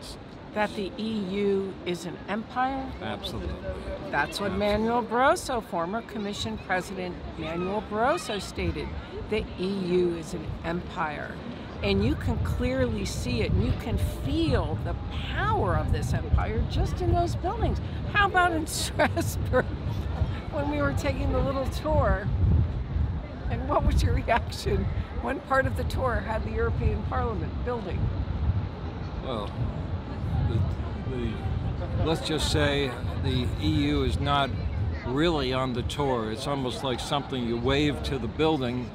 That 0.54 0.74
the 0.76 0.92
EU 0.98 1.72
is 1.86 2.04
an 2.04 2.16
empire? 2.28 2.86
absolutely. 3.00 3.54
That's 4.10 4.38
what 4.38 4.52
Manuel 4.52 5.02
Barroso, 5.02 5.64
former 5.64 6.02
Commission 6.02 6.58
President 6.66 7.16
Manuel 7.38 7.82
Barroso, 7.90 8.40
stated. 8.40 8.86
The 9.30 9.46
EU 9.58 10.14
is 10.16 10.34
an 10.34 10.46
empire. 10.64 11.34
And 11.82 12.04
you 12.04 12.14
can 12.16 12.36
clearly 12.44 13.06
see 13.06 13.40
it, 13.40 13.50
and 13.50 13.64
you 13.64 13.72
can 13.80 13.96
feel 14.24 14.78
the 14.84 14.94
power 15.34 15.74
of 15.74 15.90
this 15.90 16.12
empire 16.12 16.62
just 16.70 17.00
in 17.00 17.12
those 17.12 17.34
buildings. 17.34 17.80
How 18.12 18.26
about 18.26 18.52
in 18.52 18.66
Strasbourg 18.68 19.64
when 20.52 20.70
we 20.70 20.82
were 20.82 20.92
taking 20.92 21.32
the 21.32 21.40
little 21.40 21.66
tour? 21.66 22.28
And 23.50 23.66
what 23.68 23.86
was 23.86 24.02
your 24.02 24.12
reaction 24.14 24.84
when 25.22 25.40
part 25.40 25.66
of 25.66 25.78
the 25.78 25.84
tour 25.84 26.16
had 26.16 26.44
the 26.44 26.50
European 26.50 27.02
Parliament 27.04 27.52
building? 27.64 27.98
Well, 29.24 29.50
the, 31.10 31.16
the, 31.16 32.04
let's 32.04 32.26
just 32.26 32.50
say 32.52 32.90
the 33.22 33.46
EU 33.60 34.02
is 34.02 34.18
not 34.20 34.50
really 35.06 35.52
on 35.52 35.72
the 35.72 35.82
tour. 35.82 36.30
It's 36.32 36.46
almost 36.46 36.84
like 36.84 37.00
something 37.00 37.44
you 37.46 37.56
wave 37.56 38.02
to 38.04 38.18
the 38.18 38.28
building. 38.28 38.90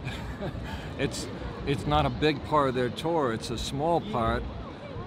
it's 0.99 1.27
it's 1.65 1.85
not 1.85 2.05
a 2.05 2.09
big 2.09 2.43
part 2.45 2.69
of 2.69 2.75
their 2.75 2.89
tour. 2.89 3.33
It's 3.33 3.49
a 3.49 3.57
small 3.57 3.99
part, 3.99 4.41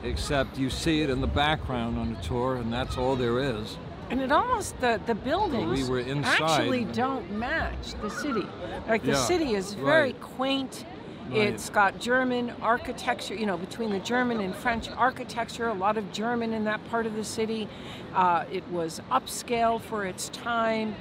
except 0.02 0.58
you 0.58 0.68
see 0.68 1.00
it 1.00 1.08
in 1.10 1.20
the 1.20 1.26
background 1.26 1.98
on 1.98 2.14
the 2.14 2.20
tour, 2.20 2.56
and 2.56 2.72
that's 2.72 2.98
all 2.98 3.16
there 3.16 3.38
is. 3.38 3.78
And 4.10 4.20
it 4.20 4.32
almost 4.32 4.78
the 4.80 5.00
the 5.06 5.14
buildings 5.14 5.88
were 5.88 6.00
inside. 6.00 6.42
actually 6.42 6.84
don't 6.84 7.30
match 7.32 7.94
the 8.02 8.10
city. 8.10 8.46
Like 8.88 9.02
the 9.02 9.12
Yeah, 9.12 9.24
city 9.26 9.54
is 9.54 9.74
very 9.74 10.12
right. 10.12 10.20
quaint. 10.20 10.84
Right. 11.30 11.42
It's 11.42 11.70
got 11.70 12.00
German 12.00 12.50
architecture, 12.60 13.34
you 13.34 13.46
know, 13.46 13.56
between 13.56 13.90
the 13.90 14.00
German 14.00 14.40
and 14.40 14.52
French 14.52 14.88
architecture, 14.90 15.68
a 15.68 15.74
lot 15.74 15.96
of 15.96 16.10
German 16.10 16.52
in 16.52 16.64
that 16.64 16.84
part 16.90 17.06
of 17.06 17.14
the 17.14 17.22
city. 17.22 17.68
Uh, 18.14 18.44
it 18.50 18.66
was 18.68 19.00
upscale 19.12 19.80
for 19.80 20.04
its 20.04 20.28
time. 20.30 20.96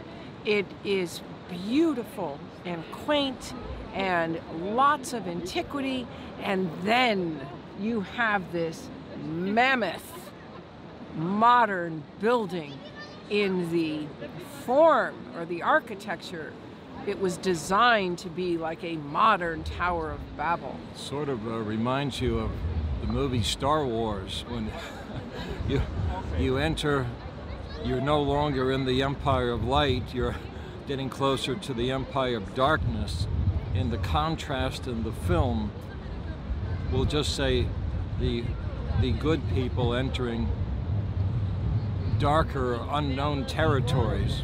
It 0.46 0.68
is 0.84 1.22
beautiful 1.50 2.40
and 2.64 2.84
quaint 2.92 3.54
and 3.96 4.40
lots 4.62 5.14
of 5.14 5.28
antiquity. 5.28 6.06
And 6.44 6.70
then 6.84 7.40
you 7.80 8.02
have 8.02 8.52
this 8.52 8.88
mammoth 9.26 10.30
modern 11.16 12.04
building 12.22 12.78
in 13.32 13.72
the 13.72 14.06
form 14.64 15.16
or 15.36 15.46
the 15.46 15.64
architecture. 15.64 16.54
It 17.08 17.20
was 17.20 17.38
designed 17.38 18.18
to 18.20 18.30
be 18.30 18.58
like 18.58 18.84
a 18.84 18.98
modern 18.98 19.64
Tower 19.64 20.12
of 20.12 20.38
Babel. 20.38 20.76
Sort 20.96 21.30
of 21.30 21.48
uh, 21.48 21.58
reminds 21.60 22.22
you 22.22 22.38
of 22.40 22.52
the 23.02 23.08
movie 23.08 23.42
Star 23.42 23.86
Wars 23.86 24.44
when 24.48 24.72
you 25.68 25.82
you 26.38 26.58
enter. 26.58 27.08
You're 27.84 28.02
no 28.02 28.22
longer 28.22 28.72
in 28.72 28.86
the 28.86 29.02
Empire 29.02 29.52
of 29.52 29.64
Light. 29.64 30.14
You're 30.14 30.36
getting 30.88 31.10
closer 31.10 31.56
to 31.56 31.74
the 31.74 31.92
Empire 31.92 32.38
of 32.38 32.54
Darkness. 32.54 33.28
In 33.74 33.90
the 33.90 33.98
contrast 33.98 34.88
in 34.88 35.04
the 35.04 35.14
film, 35.14 35.72
we'll 36.92 37.06
just 37.06 37.36
say 37.36 37.68
the 38.20 38.44
the 39.00 39.12
good 39.14 39.42
people 39.54 39.94
entering 39.94 40.50
darker, 42.20 42.80
unknown 42.90 43.46
territories. 43.46 44.44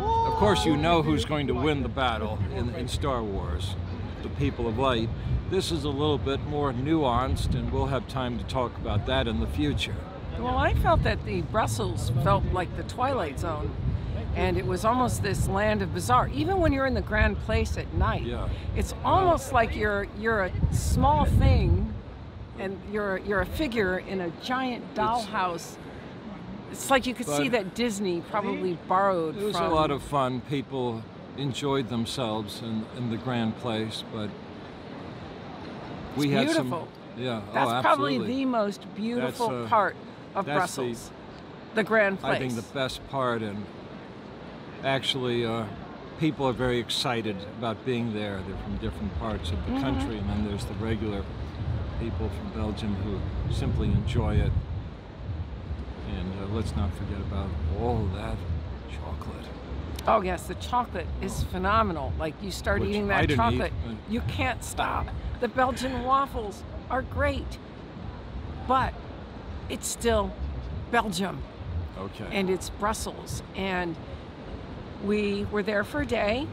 Of 0.00 0.34
course, 0.34 0.64
you 0.66 0.76
know 0.76 1.02
who's 1.02 1.24
going 1.24 1.46
to 1.46 1.54
win 1.54 1.82
the 1.82 1.88
battle 1.88 2.38
in, 2.54 2.74
in 2.74 2.88
Star 2.88 3.22
Wars, 3.22 3.74
the 4.22 4.28
people 4.30 4.66
of 4.68 4.78
light. 4.78 5.08
This 5.50 5.70
is 5.72 5.84
a 5.84 5.88
little 5.88 6.18
bit 6.18 6.44
more 6.46 6.72
nuanced, 6.72 7.54
and 7.54 7.72
we'll 7.72 7.86
have 7.86 8.06
time 8.08 8.38
to 8.38 8.44
talk 8.44 8.76
about 8.76 9.06
that 9.06 9.26
in 9.28 9.40
the 9.40 9.46
future. 9.46 9.94
Well, 10.38 10.58
I 10.58 10.74
felt 10.74 11.02
that 11.04 11.24
the 11.24 11.40
Brussels 11.42 12.10
felt 12.22 12.44
like 12.52 12.74
the 12.76 12.82
Twilight 12.84 13.40
Zone. 13.40 13.70
And 14.34 14.58
it 14.58 14.66
was 14.66 14.84
almost 14.84 15.22
this 15.22 15.48
land 15.48 15.80
of 15.80 15.94
bizarre. 15.94 16.28
Even 16.34 16.58
when 16.60 16.70
you're 16.70 16.84
in 16.84 16.92
the 16.92 17.00
Grand 17.00 17.38
Place 17.40 17.78
at 17.78 17.90
night, 17.94 18.22
Yeah. 18.24 18.48
it's 18.76 18.92
almost 19.02 19.54
like 19.54 19.74
you're 19.74 20.08
you're 20.20 20.44
a 20.44 20.52
small 20.74 21.24
thing, 21.24 21.94
and 22.58 22.78
you're 22.92 23.16
you're 23.18 23.40
a 23.40 23.46
figure 23.46 23.98
in 24.00 24.20
a 24.20 24.28
giant 24.42 24.94
dollhouse. 24.94 25.76
It's 26.72 26.90
like 26.90 27.06
you 27.06 27.14
could 27.14 27.26
see 27.26 27.48
that 27.50 27.74
Disney 27.74 28.20
probably 28.30 28.78
borrowed 28.88 29.34
from 29.34 29.42
It 29.42 29.46
was 29.46 29.56
from. 29.56 29.70
a 29.70 29.74
lot 29.74 29.90
of 29.90 30.02
fun. 30.02 30.40
People 30.42 31.02
enjoyed 31.36 31.88
themselves 31.88 32.60
in, 32.62 32.84
in 32.96 33.10
the 33.10 33.16
Grand 33.16 33.56
Place, 33.58 34.04
but 34.12 34.30
we 36.16 36.30
had 36.30 36.46
beautiful. 36.46 36.88
some. 37.16 37.22
Yeah, 37.22 37.40
That's 37.54 37.70
oh, 37.70 37.80
probably 37.82 38.18
the 38.18 38.44
most 38.44 38.86
beautiful 38.94 39.64
uh, 39.64 39.68
part 39.68 39.96
of 40.34 40.44
that's 40.44 40.74
the- 40.76 40.82
Brussels. 40.82 41.10
The, 41.74 41.84
Grand 41.84 42.20
Place. 42.20 42.36
I 42.36 42.38
think 42.38 42.54
the 42.56 42.62
best 42.74 43.06
part, 43.08 43.42
and 43.42 43.64
actually, 44.82 45.44
uh, 45.44 45.64
people 46.18 46.46
are 46.46 46.52
very 46.54 46.78
excited 46.78 47.36
about 47.58 47.84
being 47.84 48.14
there. 48.14 48.40
They're 48.46 48.56
from 48.64 48.76
different 48.78 49.18
parts 49.18 49.50
of 49.50 49.64
the 49.66 49.72
Mhm. 49.72 49.82
country, 49.82 50.16
and 50.18 50.28
then 50.28 50.46
there's 50.48 50.64
the 50.64 50.74
regular 50.74 51.22
people 52.00 52.30
from 52.30 52.50
Belgium 52.60 52.94
who 52.96 53.18
simply 53.54 53.88
enjoy 53.88 54.36
it. 54.36 54.52
And 56.18 56.32
uh, 56.42 56.54
let's 56.54 56.74
not 56.76 56.90
forget 56.94 57.18
about 57.20 57.48
all 57.80 58.08
that 58.14 58.36
chocolate. 58.92 59.44
Oh 60.06 60.20
yes, 60.22 60.46
the 60.46 60.54
chocolate 60.56 61.06
is 61.20 61.42
phenomenal. 61.44 62.12
Like 62.18 62.34
you 62.42 62.50
start 62.50 62.80
Which 62.80 62.90
eating 62.90 63.08
that 63.08 63.22
didn't 63.22 63.32
eat, 63.32 63.36
chocolate, 63.36 63.72
but- 63.86 63.96
you 64.12 64.20
can't 64.22 64.62
stop. 64.64 65.06
The 65.40 65.48
Belgian 65.48 66.04
waffles 66.04 66.62
are 66.90 67.02
great, 67.02 67.58
but 68.66 68.94
it's 69.68 69.86
still 69.88 70.32
Belgium 70.90 71.42
Okay. 71.98 72.26
and 72.30 72.48
it's 72.48 72.70
Brussels. 72.70 73.42
And 73.56 73.96
we 75.04 75.44
were 75.50 75.62
there 75.62 75.84
for 75.84 76.02
a 76.02 76.06
day, 76.06 76.46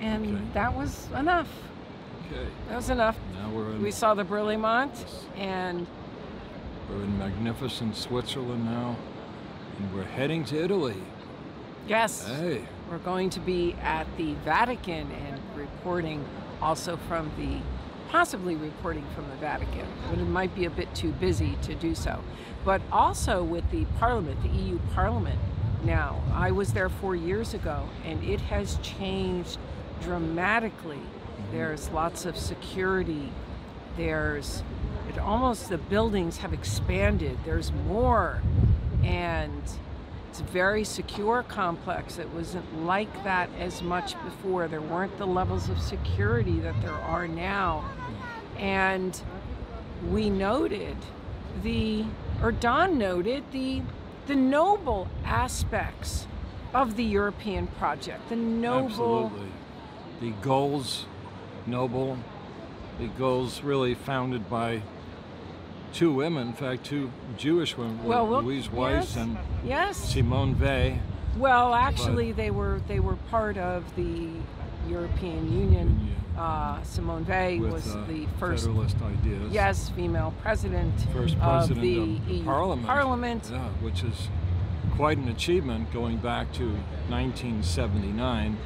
and 0.00 0.24
Okay. 0.26 0.44
that 0.54 0.74
was 0.74 1.08
enough. 1.16 1.48
okay. 2.32 2.46
That 2.68 2.76
was 2.76 2.90
enough. 2.90 3.16
Now 3.34 3.50
we're 3.50 3.70
in 3.72 3.82
We 3.82 3.90
saw 3.90 4.14
the 4.14 4.24
Berlaymont, 4.24 4.90
Yes. 4.98 5.24
and 5.36 5.86
we're 6.88 7.02
in 7.02 7.18
magnificent 7.18 7.96
Switzerland 7.96 8.64
now, 8.64 8.96
and 9.78 9.94
we're 9.94 10.04
heading 10.04 10.44
to 10.46 10.62
Italy. 10.62 10.96
yes, 11.86 12.26
Hey. 12.26 12.64
we're 12.90 12.98
going 12.98 13.28
to 13.30 13.40
be 13.40 13.74
at 13.82 14.06
the 14.16 14.34
Vatican 14.44 15.10
and 15.26 15.40
reporting 15.56 16.24
also 16.62 16.96
from 17.08 17.30
the, 17.36 17.58
possibly 18.10 18.54
reporting 18.56 19.04
from 19.14 19.28
the 19.30 19.36
Vatican, 19.36 19.86
but 20.08 20.18
it 20.18 20.24
might 20.24 20.54
be 20.54 20.64
a 20.64 20.70
bit 20.70 20.94
too 20.94 21.12
busy 21.12 21.56
to 21.62 21.74
do 21.74 21.94
so. 21.94 22.22
But 22.64 22.80
also 22.90 23.42
with 23.44 23.70
the 23.70 23.84
Parliament, 23.98 24.42
the 24.42 24.48
EU 24.48 24.78
Parliament 24.94 25.38
now. 25.84 26.22
I 26.32 26.50
was 26.50 26.72
there 26.72 26.88
four 26.88 27.14
years 27.14 27.52
ago, 27.52 27.86
and 28.06 28.22
it 28.24 28.40
has 28.42 28.78
changed 28.82 29.58
dramatically. 30.00 30.96
Mm-hmm. 30.96 31.52
There's 31.56 31.90
lots 31.90 32.24
of 32.24 32.38
security. 32.38 33.30
There's 33.98 34.62
it 35.14 35.20
almost 35.20 35.68
the 35.68 35.78
buildings 35.78 36.38
have 36.38 36.52
expanded. 36.52 37.38
There's 37.44 37.72
more, 37.72 38.42
and 39.02 39.62
it's 40.28 40.40
a 40.40 40.44
very 40.44 40.84
secure 40.84 41.44
complex. 41.44 42.18
It 42.18 42.28
wasn't 42.30 42.84
like 42.84 43.22
that 43.24 43.48
as 43.58 43.82
much 43.82 44.20
before. 44.24 44.66
There 44.66 44.80
weren't 44.80 45.16
the 45.18 45.26
levels 45.26 45.68
of 45.68 45.80
security 45.80 46.58
that 46.60 46.80
there 46.82 46.92
are 46.94 47.28
now, 47.28 47.84
and 48.58 49.20
we 50.10 50.30
noted 50.30 50.96
the 51.62 52.04
or 52.42 52.50
Don 52.50 52.98
noted 52.98 53.44
the 53.52 53.82
the 54.26 54.34
noble 54.34 55.08
aspects 55.24 56.26
of 56.72 56.96
the 56.96 57.04
European 57.04 57.68
project. 57.68 58.28
The 58.28 58.36
noble 58.36 59.26
Absolutely. 59.26 59.52
The 60.20 60.30
goals, 60.42 61.06
noble, 61.66 62.18
the 62.98 63.06
goals 63.06 63.62
really 63.62 63.94
founded 63.94 64.48
by 64.48 64.82
two 65.94 66.12
women, 66.12 66.48
in 66.48 66.52
fact, 66.52 66.84
two 66.84 67.10
Jewish 67.38 67.76
women, 67.78 68.02
Well, 68.04 68.26
we'll- 68.26 68.42
Louise 68.42 68.70
Weiss 68.70 69.14
yes. 69.14 69.16
and 69.16 69.38
Yes. 69.64 69.96
Simone 69.96 70.54
Veil. 70.54 70.98
Well, 71.38 71.72
actually, 71.74 72.32
they 72.32 72.50
were 72.50 72.80
they 72.86 73.00
were 73.00 73.16
part 73.30 73.56
of 73.56 73.82
the 73.96 74.28
European 74.88 75.50
Union. 75.52 76.10
Uh, 76.36 76.82
Simone 76.82 77.24
Veil 77.24 77.60
with 77.62 77.72
was 77.72 77.94
uh, 77.94 78.04
the 78.08 78.26
first, 78.40 78.64
Federalist 78.66 78.96
ideas. 79.02 79.52
yes, 79.52 79.88
female 79.90 80.34
president 80.42 80.92
First 81.12 81.34
of 81.36 81.40
president 81.40 81.80
the 81.80 82.00
of 82.02 82.28
EU 82.28 82.44
Parliament. 82.44 82.86
Parliament. 82.86 83.50
Yeah, 83.52 83.68
which 83.80 84.02
is 84.02 84.28
quite 84.96 85.16
an 85.18 85.28
achievement 85.28 85.92
going 85.92 86.16
back 86.18 86.52
to 86.54 86.72
1979. 87.08 88.56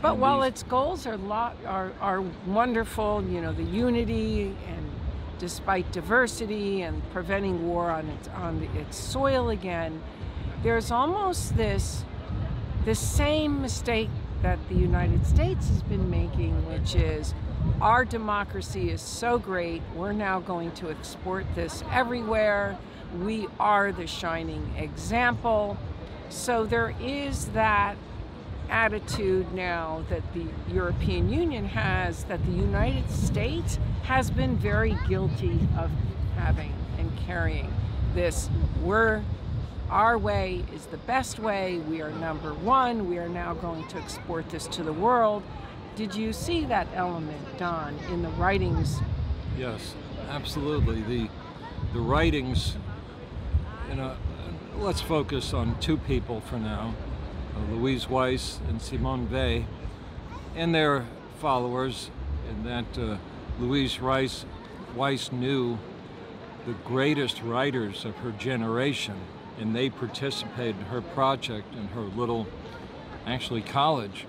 But 0.00 0.12
And 0.12 0.20
while 0.20 0.40
these- 0.40 0.48
its 0.50 0.62
goals 0.64 1.06
are 1.06 1.16
lot 1.16 1.56
are, 1.66 1.92
are 2.00 2.22
wonderful, 2.46 3.22
you 3.28 3.40
know, 3.40 3.52
the 3.52 3.62
unity 3.64 4.56
and 4.68 4.84
despite 5.42 5.90
diversity 5.90 6.82
and 6.82 7.02
preventing 7.10 7.66
war 7.66 7.90
on 7.90 8.08
its 8.08 8.28
on 8.28 8.62
its 8.76 8.96
soil 8.96 9.50
again, 9.50 10.00
there's 10.62 10.92
almost 10.92 11.56
this 11.56 12.04
the 12.84 12.94
same 12.94 13.60
mistake 13.60 14.08
that 14.42 14.60
the 14.68 14.76
United 14.76 15.26
States 15.26 15.68
has 15.68 15.82
been 15.82 16.08
making, 16.08 16.54
which 16.68 16.94
is 16.94 17.34
our 17.80 18.04
democracy 18.04 18.90
is 18.90 19.02
so 19.02 19.36
great, 19.36 19.82
we're 19.96 20.12
now 20.12 20.38
going 20.38 20.70
to 20.72 20.90
export 20.90 21.44
this 21.56 21.82
everywhere. 21.90 22.78
We 23.20 23.48
are 23.58 23.90
the 23.90 24.06
shining 24.06 24.72
example. 24.78 25.76
So 26.28 26.66
there 26.66 26.94
is 27.00 27.46
that 27.46 27.96
attitude 28.70 29.52
now 29.54 30.04
that 30.08 30.22
the 30.32 30.46
European 30.72 31.32
Union 31.32 31.64
has 31.66 32.24
that 32.24 32.44
the 32.46 32.52
United 32.52 33.08
States 33.10 33.78
has 34.02 34.30
been 34.30 34.56
very 34.56 34.96
guilty 35.08 35.60
of 35.78 35.90
having 36.36 36.72
and 36.98 37.10
carrying 37.26 37.72
this 38.14 38.48
we're 38.82 39.22
our 39.90 40.16
way 40.16 40.64
is 40.74 40.86
the 40.86 40.96
best 40.98 41.38
way 41.38 41.78
we 41.88 42.00
are 42.00 42.10
number 42.12 42.54
one 42.54 43.08
we 43.08 43.18
are 43.18 43.28
now 43.28 43.52
going 43.52 43.86
to 43.88 43.98
export 43.98 44.48
this 44.48 44.66
to 44.68 44.82
the 44.82 44.92
world. 44.92 45.42
Did 45.96 46.14
you 46.14 46.32
see 46.32 46.64
that 46.64 46.86
element 46.94 47.58
don 47.58 47.98
in 48.10 48.22
the 48.22 48.30
writings? 48.30 49.00
Yes, 49.58 49.94
absolutely. 50.30 51.02
The 51.02 51.28
the 51.92 52.00
writings, 52.00 52.76
you 53.90 53.96
know, 53.96 54.16
let's 54.78 55.02
focus 55.02 55.52
on 55.52 55.78
two 55.80 55.98
people 55.98 56.40
for 56.40 56.58
now, 56.58 56.94
Louise 57.70 58.08
Weiss 58.08 58.60
and 58.68 58.80
Simone 58.80 59.26
Veil, 59.26 59.64
and 60.54 60.74
their 60.74 61.06
followers. 61.38 62.10
And 62.48 62.66
that 62.66 62.98
uh, 62.98 63.16
Louise 63.58 64.00
Weiss, 64.00 64.44
Weiss 64.94 65.32
knew 65.32 65.78
the 66.66 66.72
greatest 66.86 67.42
writers 67.42 68.04
of 68.04 68.16
her 68.18 68.30
generation, 68.32 69.16
and 69.58 69.74
they 69.74 69.90
participated 69.90 70.76
in 70.76 70.84
her 70.86 71.00
project 71.00 71.74
in 71.74 71.88
her 71.88 72.02
little, 72.02 72.46
actually 73.26 73.62
college. 73.62 74.26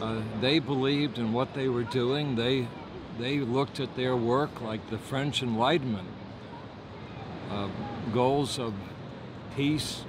Uh, 0.00 0.20
they 0.40 0.58
believed 0.58 1.18
in 1.18 1.32
what 1.32 1.54
they 1.54 1.68
were 1.68 1.84
doing. 1.84 2.36
They 2.36 2.68
they 3.18 3.40
looked 3.40 3.80
at 3.80 3.96
their 3.96 4.14
work 4.14 4.60
like 4.60 4.90
the 4.90 4.98
French 4.98 5.42
Enlightenment, 5.42 6.06
uh, 7.50 7.68
goals 8.12 8.60
of 8.60 8.74
peace 9.56 10.04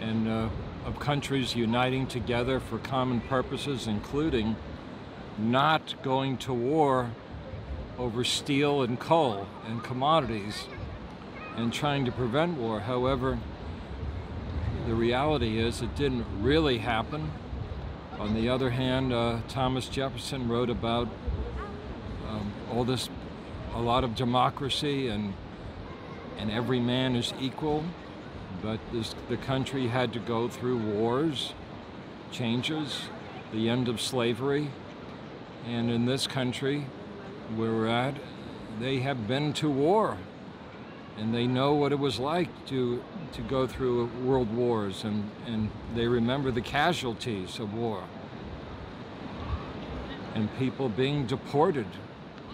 and 0.00 0.26
uh, 0.26 0.48
of 0.84 0.98
countries 0.98 1.54
uniting 1.54 2.06
together 2.06 2.60
for 2.60 2.78
common 2.78 3.20
purposes, 3.20 3.86
including 3.86 4.56
not 5.38 5.94
going 6.02 6.36
to 6.36 6.52
war 6.52 7.10
over 7.98 8.24
steel 8.24 8.82
and 8.82 8.98
coal 8.98 9.46
and 9.66 9.82
commodities 9.82 10.66
and 11.56 11.72
trying 11.72 12.04
to 12.04 12.12
prevent 12.12 12.58
war. 12.58 12.80
However, 12.80 13.38
the 14.86 14.94
reality 14.94 15.58
is 15.58 15.80
it 15.80 15.94
didn't 15.94 16.26
really 16.40 16.78
happen. 16.78 17.30
On 18.18 18.34
the 18.34 18.48
other 18.48 18.70
hand, 18.70 19.12
uh, 19.12 19.38
Thomas 19.48 19.88
Jefferson 19.88 20.48
wrote 20.48 20.70
about 20.70 21.08
um, 22.28 22.52
all 22.72 22.84
this, 22.84 23.08
a 23.74 23.80
lot 23.80 24.04
of 24.04 24.14
democracy 24.14 25.08
and 25.08 25.34
and 26.38 26.50
every 26.50 26.80
man 26.80 27.16
is 27.16 27.32
equal, 27.40 27.84
but 28.64 28.80
this, 28.92 29.14
the 29.28 29.36
country 29.36 29.88
had 29.88 30.10
to 30.14 30.18
go 30.18 30.48
through 30.48 30.78
wars, 30.78 31.52
changes, 32.32 33.02
the 33.52 33.68
end 33.68 33.88
of 33.88 34.00
slavery, 34.00 34.70
and 35.66 35.90
in 35.90 36.06
this 36.06 36.26
country 36.26 36.86
where 37.56 37.70
we're 37.70 37.86
at, 37.86 38.14
they 38.80 39.00
have 39.00 39.28
been 39.28 39.52
to 39.52 39.70
war, 39.70 40.16
and 41.18 41.34
they 41.34 41.46
know 41.46 41.74
what 41.74 41.92
it 41.92 41.98
was 41.98 42.18
like 42.18 42.48
to 42.66 43.04
to 43.32 43.42
go 43.42 43.66
through 43.66 44.06
world 44.24 44.52
wars, 44.54 45.04
and 45.04 45.30
and 45.46 45.70
they 45.94 46.06
remember 46.06 46.50
the 46.50 46.62
casualties 46.62 47.58
of 47.58 47.74
war. 47.74 48.02
And 50.34 50.48
people 50.58 50.88
being 50.88 51.26
deported 51.26 51.86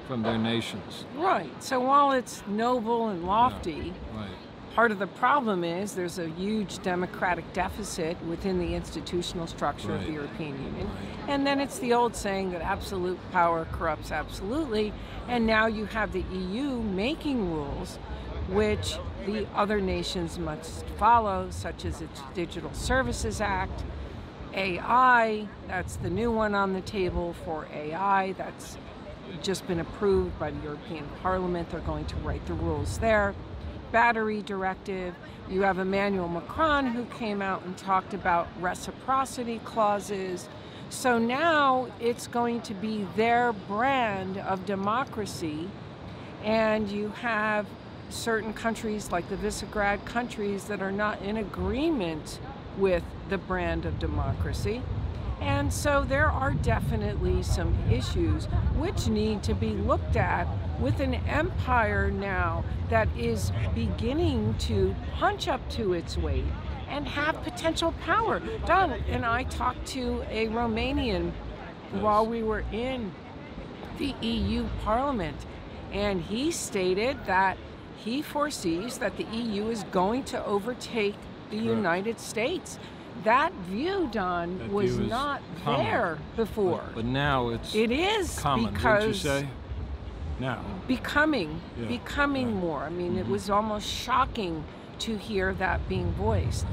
from 0.07 0.23
their 0.23 0.37
nations. 0.37 1.07
right. 1.17 1.63
So 1.63 1.81
while 1.81 2.13
it's 2.13 2.43
noble 2.47 3.09
and 3.09 3.25
lofty 3.25 3.95
Right. 4.13 4.50
Part 4.75 4.93
of 4.93 4.99
the 4.99 5.07
problem 5.09 5.65
is 5.65 5.95
there's 5.95 6.19
a 6.19 6.29
huge 6.29 6.81
democratic 6.83 7.53
deficit 7.53 8.17
within 8.25 8.59
the 8.59 8.75
institutional 8.75 9.47
structure 9.47 9.93
of 9.93 10.05
the 10.05 10.13
European 10.13 10.63
Union. 10.63 10.87
Right. 10.87 11.29
And 11.29 11.47
then 11.47 11.61
it's 11.61 11.79
the 11.81 11.93
old 11.93 12.15
saying 12.15 12.53
that 12.53 12.63
absolute 12.63 13.19
power 13.33 13.67
corrupts 13.73 14.13
absolutely. 14.13 14.93
And 15.29 15.47
now 15.47 15.67
you 15.67 15.87
have 15.87 16.13
the 16.13 16.25
EU 16.33 16.83
making 16.83 17.53
rules 17.53 17.99
which 18.49 18.97
the 19.27 19.47
other 19.55 19.81
nations 19.81 20.39
must 20.39 20.87
follow, 20.99 21.49
such 21.51 21.85
as 21.85 22.01
its 22.01 22.21
Digital 22.35 22.73
Services 22.73 23.41
Act, 23.41 23.85
AI, 24.55 25.47
that's 25.69 25.97
the 25.97 26.11
new 26.11 26.33
one 26.33 26.55
on 26.55 26.73
the 26.73 26.81
table 26.81 27.35
for 27.45 27.69
AI, 27.73 28.33
that's 28.33 28.77
just 29.43 29.67
been 29.69 29.79
approved 29.81 30.37
by 30.39 30.51
the 30.51 30.61
European 30.63 31.09
Parliament. 31.23 31.71
They're 31.71 31.81
going 31.81 32.07
to 32.07 32.17
write 32.17 32.45
the 32.47 32.55
rules 32.55 32.99
there. 32.99 33.35
Battery 33.93 34.43
directive. 34.43 35.15
You 35.49 35.63
have 35.63 35.79
Emmanuel 35.79 36.29
Macron 36.29 36.87
who 36.87 37.05
came 37.07 37.43
out 37.43 37.65
and 37.65 37.77
talked 37.77 38.15
about 38.15 38.49
reciprocity 38.61 39.61
clauses. 39.65 40.49
so 40.91 41.19
now 41.19 41.87
it's 42.01 42.27
going 42.27 42.61
to 42.63 42.75
be 42.75 43.07
their 43.17 43.53
brand 43.53 44.39
of 44.39 44.67
democracy, 44.67 45.69
and 46.45 46.91
you 46.91 47.09
have 47.09 47.67
certain 48.09 48.53
countries 48.53 49.13
like 49.13 49.29
the 49.29 49.37
Visegrad 49.37 50.05
countries 50.05 50.65
that 50.65 50.83
are 50.83 50.91
not 50.91 51.23
in 51.23 51.37
agreement 51.37 52.41
with 52.77 53.05
the 53.29 53.39
brand 53.39 53.87
of 53.87 53.99
democracy. 54.01 54.83
And 55.41 55.73
so 55.73 56.05
there 56.07 56.29
are 56.29 56.53
definitely 56.53 57.43
some 57.43 57.75
issues 57.91 58.47
which 58.77 59.07
need 59.07 59.43
to 59.45 59.55
be 59.55 59.71
looked 59.71 60.17
at 60.17 60.47
with 60.81 61.01
an 61.01 61.15
empire 61.15 62.11
now 62.11 62.65
that 62.89 63.09
is 63.17 63.53
beginning 63.75 64.55
to 64.59 64.95
punch 65.15 65.49
up 65.49 65.69
to 65.71 65.93
its 65.93 66.17
weight 66.17 66.45
and 66.89 67.07
have 67.07 67.43
potential 67.43 67.93
power. 68.05 68.41
Don 68.67 68.93
and 68.93 69.25
I 69.25 69.45
talked 69.45 69.87
to 69.89 70.25
a 70.31 70.49
Romanian 70.49 71.33
while 71.93 72.27
we 72.27 72.43
were 72.43 72.65
in 72.73 73.13
the 73.99 74.15
EU 74.23 74.67
Parliament, 74.83 75.37
and 75.93 76.23
he 76.23 76.51
stated 76.51 77.17
that 77.27 77.59
he 77.97 78.23
foresees 78.23 78.99
that 78.99 79.17
the 79.17 79.25
EU 79.25 79.69
is 79.69 79.85
going 79.85 80.25
to 80.25 80.45
overtake 80.45 81.15
the 81.51 81.57
Correct. 81.57 81.77
United 81.77 82.21
States. 82.21 82.79
That 83.25 83.53
view, 83.69 84.09
Don, 84.11 84.59
that 84.59 84.71
was 84.71 84.97
view 84.97 85.07
not 85.07 85.43
common. 85.63 85.85
there 85.85 86.19
before. 86.37 86.83
But, 86.87 86.95
but, 86.95 87.05
now 87.05 87.49
it's 87.51 87.75
it 87.75 87.91
is 87.91 88.39
common. 88.39 88.73
because 88.73 89.07
you 89.07 89.15
say? 89.15 89.49
Now 90.41 90.65
becoming 90.89 91.61
yeah. 91.79 91.87
becoming 91.87 92.49
yeah. 92.49 92.55
more. 92.55 92.83
I 92.85 92.91
mean, 92.91 93.11
mm-hmm. 93.11 93.19
it 93.19 93.29
was 93.29 93.51
almost 93.51 93.87
shocking 93.87 94.65
to 95.01 95.17
hear 95.17 95.55
that 95.55 95.89
being 95.89 96.13
voiced. 96.13 96.67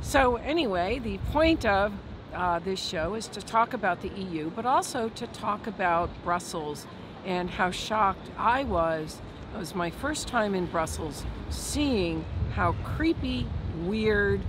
So 0.00 0.36
anyway, 0.36 0.98
the 0.98 1.18
point 1.32 1.66
of 1.66 1.92
uh, 2.34 2.58
this 2.60 2.80
show 2.80 3.14
is 3.14 3.26
to 3.28 3.40
talk 3.40 3.74
about 3.74 4.02
the 4.02 4.08
EU, 4.10 4.50
but 4.50 4.66
also 4.66 5.08
to 5.10 5.26
talk 5.28 5.66
about 5.66 6.10
Brussels 6.22 6.86
and 7.24 7.50
how 7.50 7.70
shocked 7.70 8.30
I 8.36 8.64
was. 8.64 9.20
It 9.54 9.58
was 9.58 9.74
my 9.74 9.90
first 9.90 10.28
time 10.28 10.54
in 10.54 10.66
Brussels 10.66 11.24
seeing 11.50 12.24
how 12.54 12.72
creepy, 12.84 13.46
weird 13.84 14.40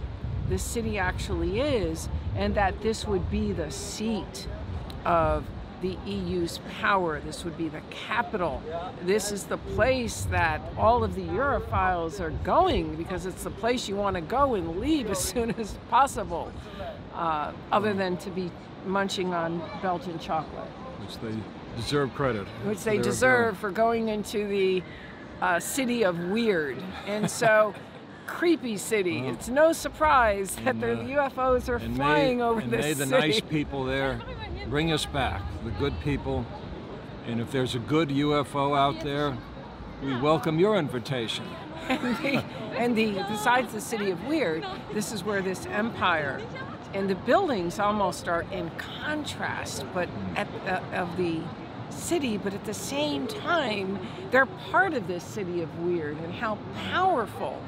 the 0.49 0.57
city 0.57 0.97
actually 0.97 1.61
is, 1.61 2.09
and 2.35 2.55
that 2.55 2.81
this 2.81 3.07
would 3.07 3.29
be 3.31 3.53
the 3.53 3.71
seat 3.71 4.47
of 5.05 5.45
the 5.81 5.97
EU's 6.05 6.59
power. 6.79 7.19
This 7.19 7.43
would 7.45 7.57
be 7.57 7.69
the 7.69 7.81
capital. 7.89 8.61
This 9.03 9.31
is 9.31 9.45
the 9.45 9.57
place 9.57 10.23
that 10.31 10.61
all 10.77 11.03
of 11.03 11.15
the 11.15 11.23
Europhiles 11.23 12.19
are 12.19 12.31
going 12.43 12.95
because 12.95 13.25
it's 13.25 13.43
the 13.43 13.51
place 13.51 13.87
you 13.87 13.95
want 13.95 14.15
to 14.15 14.21
go 14.21 14.55
and 14.55 14.79
leave 14.79 15.09
as 15.09 15.19
soon 15.33 15.51
as 15.51 15.77
possible, 15.89 16.51
uh, 17.13 17.51
other 17.71 17.93
than 17.93 18.17
to 18.17 18.29
be 18.29 18.51
munching 18.85 19.33
on 19.33 19.61
Belgian 19.81 20.19
chocolate. 20.19 20.69
Which 21.01 21.17
they 21.19 21.35
deserve 21.75 22.13
credit. 22.13 22.47
Which 22.65 22.83
they 22.83 22.97
deserve 22.97 23.57
for 23.57 23.71
going 23.71 24.09
into 24.09 24.47
the 24.47 24.83
uh, 25.41 25.59
city 25.59 26.03
of 26.03 26.17
weird. 26.19 26.77
And 27.05 27.29
so. 27.41 27.73
creepy 28.27 28.77
city. 28.77 29.25
It's 29.25 29.49
no 29.49 29.73
surprise 29.73 30.55
that 30.57 30.75
and, 30.75 30.83
uh, 30.83 30.87
the 30.87 31.13
UFOs 31.13 31.67
are 31.67 31.79
flying 31.79 32.37
may, 32.37 32.43
over 32.43 32.59
and 32.59 32.71
this 32.71 32.85
may 32.85 32.93
the 32.93 33.07
city. 33.07 33.27
nice 33.27 33.41
people 33.41 33.85
there 33.85 34.21
bring 34.69 34.91
us 34.91 35.05
back, 35.05 35.41
the 35.63 35.71
good 35.71 35.99
people. 36.01 36.45
And 37.25 37.41
if 37.41 37.51
there's 37.51 37.75
a 37.75 37.79
good 37.79 38.09
UFO 38.09 38.77
out 38.77 39.03
there, 39.03 39.35
we 40.03 40.15
welcome 40.19 40.59
your 40.59 40.77
invitation. 40.77 41.45
and, 41.89 42.17
the, 42.17 42.43
and 42.77 42.95
the 42.95 43.25
besides 43.29 43.73
the 43.73 43.81
city 43.81 44.11
of 44.11 44.23
weird, 44.25 44.63
this 44.93 45.11
is 45.11 45.23
where 45.23 45.41
this 45.41 45.65
empire 45.65 46.39
and 46.93 47.09
the 47.09 47.15
buildings 47.15 47.79
almost 47.79 48.27
are 48.27 48.45
in 48.51 48.69
contrast, 48.71 49.85
but 49.93 50.09
at 50.35 50.47
uh, 50.65 50.81
of 50.95 51.17
the 51.17 51.39
city, 51.89 52.37
but 52.37 52.53
at 52.53 52.65
the 52.65 52.73
same 52.73 53.27
time, 53.27 53.99
they're 54.31 54.45
part 54.45 54.93
of 54.93 55.07
this 55.07 55.23
city 55.23 55.61
of 55.61 55.79
weird 55.79 56.17
and 56.19 56.33
how 56.33 56.57
powerful 56.91 57.61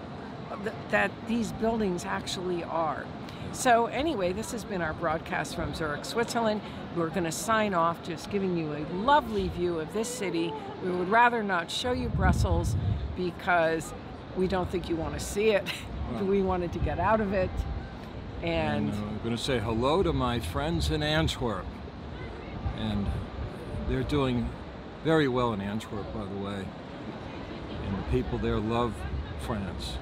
th- 0.64 0.76
that 0.90 1.12
these 1.28 1.52
buildings 1.54 2.06
actually 2.06 2.64
are. 2.64 3.06
So, 3.54 3.88
anyway, 3.88 4.32
this 4.32 4.54
has 4.54 4.64
been 4.64 4.82
our 4.82 4.94
broadcast 4.94 5.56
from 5.56 5.74
Zurich, 5.74 6.06
Switzerland. 6.06 6.62
We're 6.96 7.10
going 7.10 7.26
to 7.26 7.34
sign 7.34 7.74
off 7.74 8.02
just 8.02 8.32
giving 8.32 8.58
you 8.58 8.74
a 8.74 8.86
lovely 8.94 9.50
view 9.50 9.80
of 9.80 9.92
this 9.94 10.08
city. 10.08 10.54
We 10.84 10.92
would 10.92 11.10
rather 11.10 11.44
not 11.44 11.70
show 11.70 11.92
you 11.92 12.08
Brussels 12.10 12.76
because 13.18 13.94
we 14.38 14.48
don't 14.48 14.70
think 14.70 14.88
you 14.88 14.96
want 14.96 15.16
to 15.16 15.20
see 15.20 15.50
it. 15.50 15.66
Well, 16.14 16.26
we 16.26 16.42
wanted 16.42 16.72
to 16.74 16.80
get 16.80 17.00
out 17.00 17.22
of 17.22 17.34
it. 17.34 17.50
And, 18.42 18.90
and 18.90 18.94
uh, 18.94 19.08
I'm 19.08 19.20
going 19.20 19.36
to 19.36 19.42
say 19.42 19.60
hello 19.60 20.02
to 20.02 20.14
my 20.14 20.40
friends 20.40 20.90
in 20.90 21.04
Antwerp. 21.04 21.66
And 22.78 23.06
they're 23.88 24.04
doing 24.04 24.50
very 25.04 25.28
well 25.28 25.54
in 25.54 25.62
Antwerp, 25.62 26.12
by 26.14 26.24
the 26.26 26.36
way. 26.36 26.66
And 27.86 27.98
the 27.98 28.12
people 28.12 28.38
there 28.38 28.60
love 28.60 28.94
France. 29.42 29.98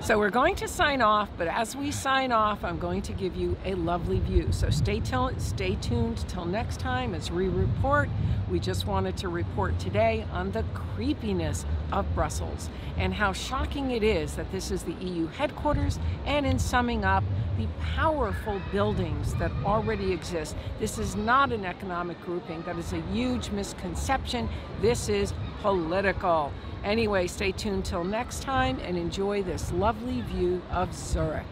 So 0.00 0.16
we're 0.16 0.30
going 0.30 0.54
to 0.56 0.68
sign 0.68 1.02
off, 1.02 1.28
but 1.36 1.48
as 1.48 1.74
we 1.74 1.90
sign 1.90 2.30
off, 2.30 2.62
I'm 2.62 2.78
going 2.78 3.02
to 3.02 3.12
give 3.12 3.34
you 3.34 3.56
a 3.64 3.74
lovely 3.74 4.20
view. 4.20 4.52
So 4.52 4.70
stay, 4.70 5.00
till, 5.00 5.36
stay 5.38 5.74
tuned 5.74 6.26
till 6.28 6.44
next 6.44 6.78
time 6.78 7.14
as 7.14 7.32
we 7.32 7.48
report. 7.48 8.08
We 8.48 8.60
just 8.60 8.86
wanted 8.86 9.16
to 9.18 9.28
report 9.28 9.78
today 9.80 10.24
on 10.32 10.52
the 10.52 10.62
creepiness 10.72 11.66
of 11.92 12.06
Brussels 12.14 12.70
and 12.96 13.12
how 13.12 13.32
shocking 13.32 13.90
it 13.90 14.04
is 14.04 14.36
that 14.36 14.50
this 14.52 14.70
is 14.70 14.84
the 14.84 14.94
EU 14.94 15.26
headquarters 15.26 15.98
and 16.24 16.46
in 16.46 16.60
summing 16.60 17.04
up, 17.04 17.24
the 17.58 17.66
powerful 17.80 18.62
buildings 18.70 19.34
that 19.34 19.50
already 19.64 20.12
exist. 20.12 20.54
This 20.78 20.98
is 20.98 21.16
not 21.16 21.52
an 21.52 21.66
economic 21.66 22.18
grouping. 22.24 22.62
That 22.62 22.78
is 22.78 22.92
a 22.92 23.00
huge 23.12 23.50
misconception. 23.50 24.48
This 24.80 25.08
is 25.08 25.34
political. 25.60 26.52
Anyway, 26.84 27.26
stay 27.26 27.52
tuned 27.52 27.84
till 27.84 28.04
next 28.04 28.42
time 28.42 28.78
and 28.80 28.96
enjoy 28.96 29.42
this 29.42 29.72
lovely 29.72 30.20
view 30.22 30.62
of 30.70 30.94
Zurich. 30.94 31.44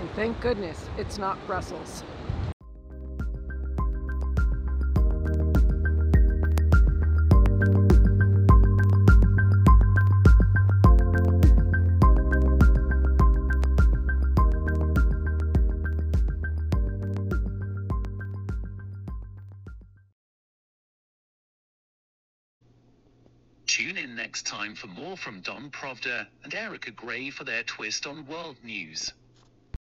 And 0.00 0.10
thank 0.14 0.40
goodness 0.40 0.88
it's 0.98 1.18
not 1.18 1.44
Brussels. 1.46 2.04
Time 24.72 24.88
for 24.88 25.00
more 25.02 25.18
from 25.18 25.42
Don 25.42 25.70
Pravda 25.70 26.26
and 26.44 26.54
Erika 26.54 26.90
Grey 26.92 27.28
for 27.28 27.44
their 27.44 27.62
twist 27.62 28.06
on 28.06 28.26
world 28.26 28.56
news. 28.64 29.12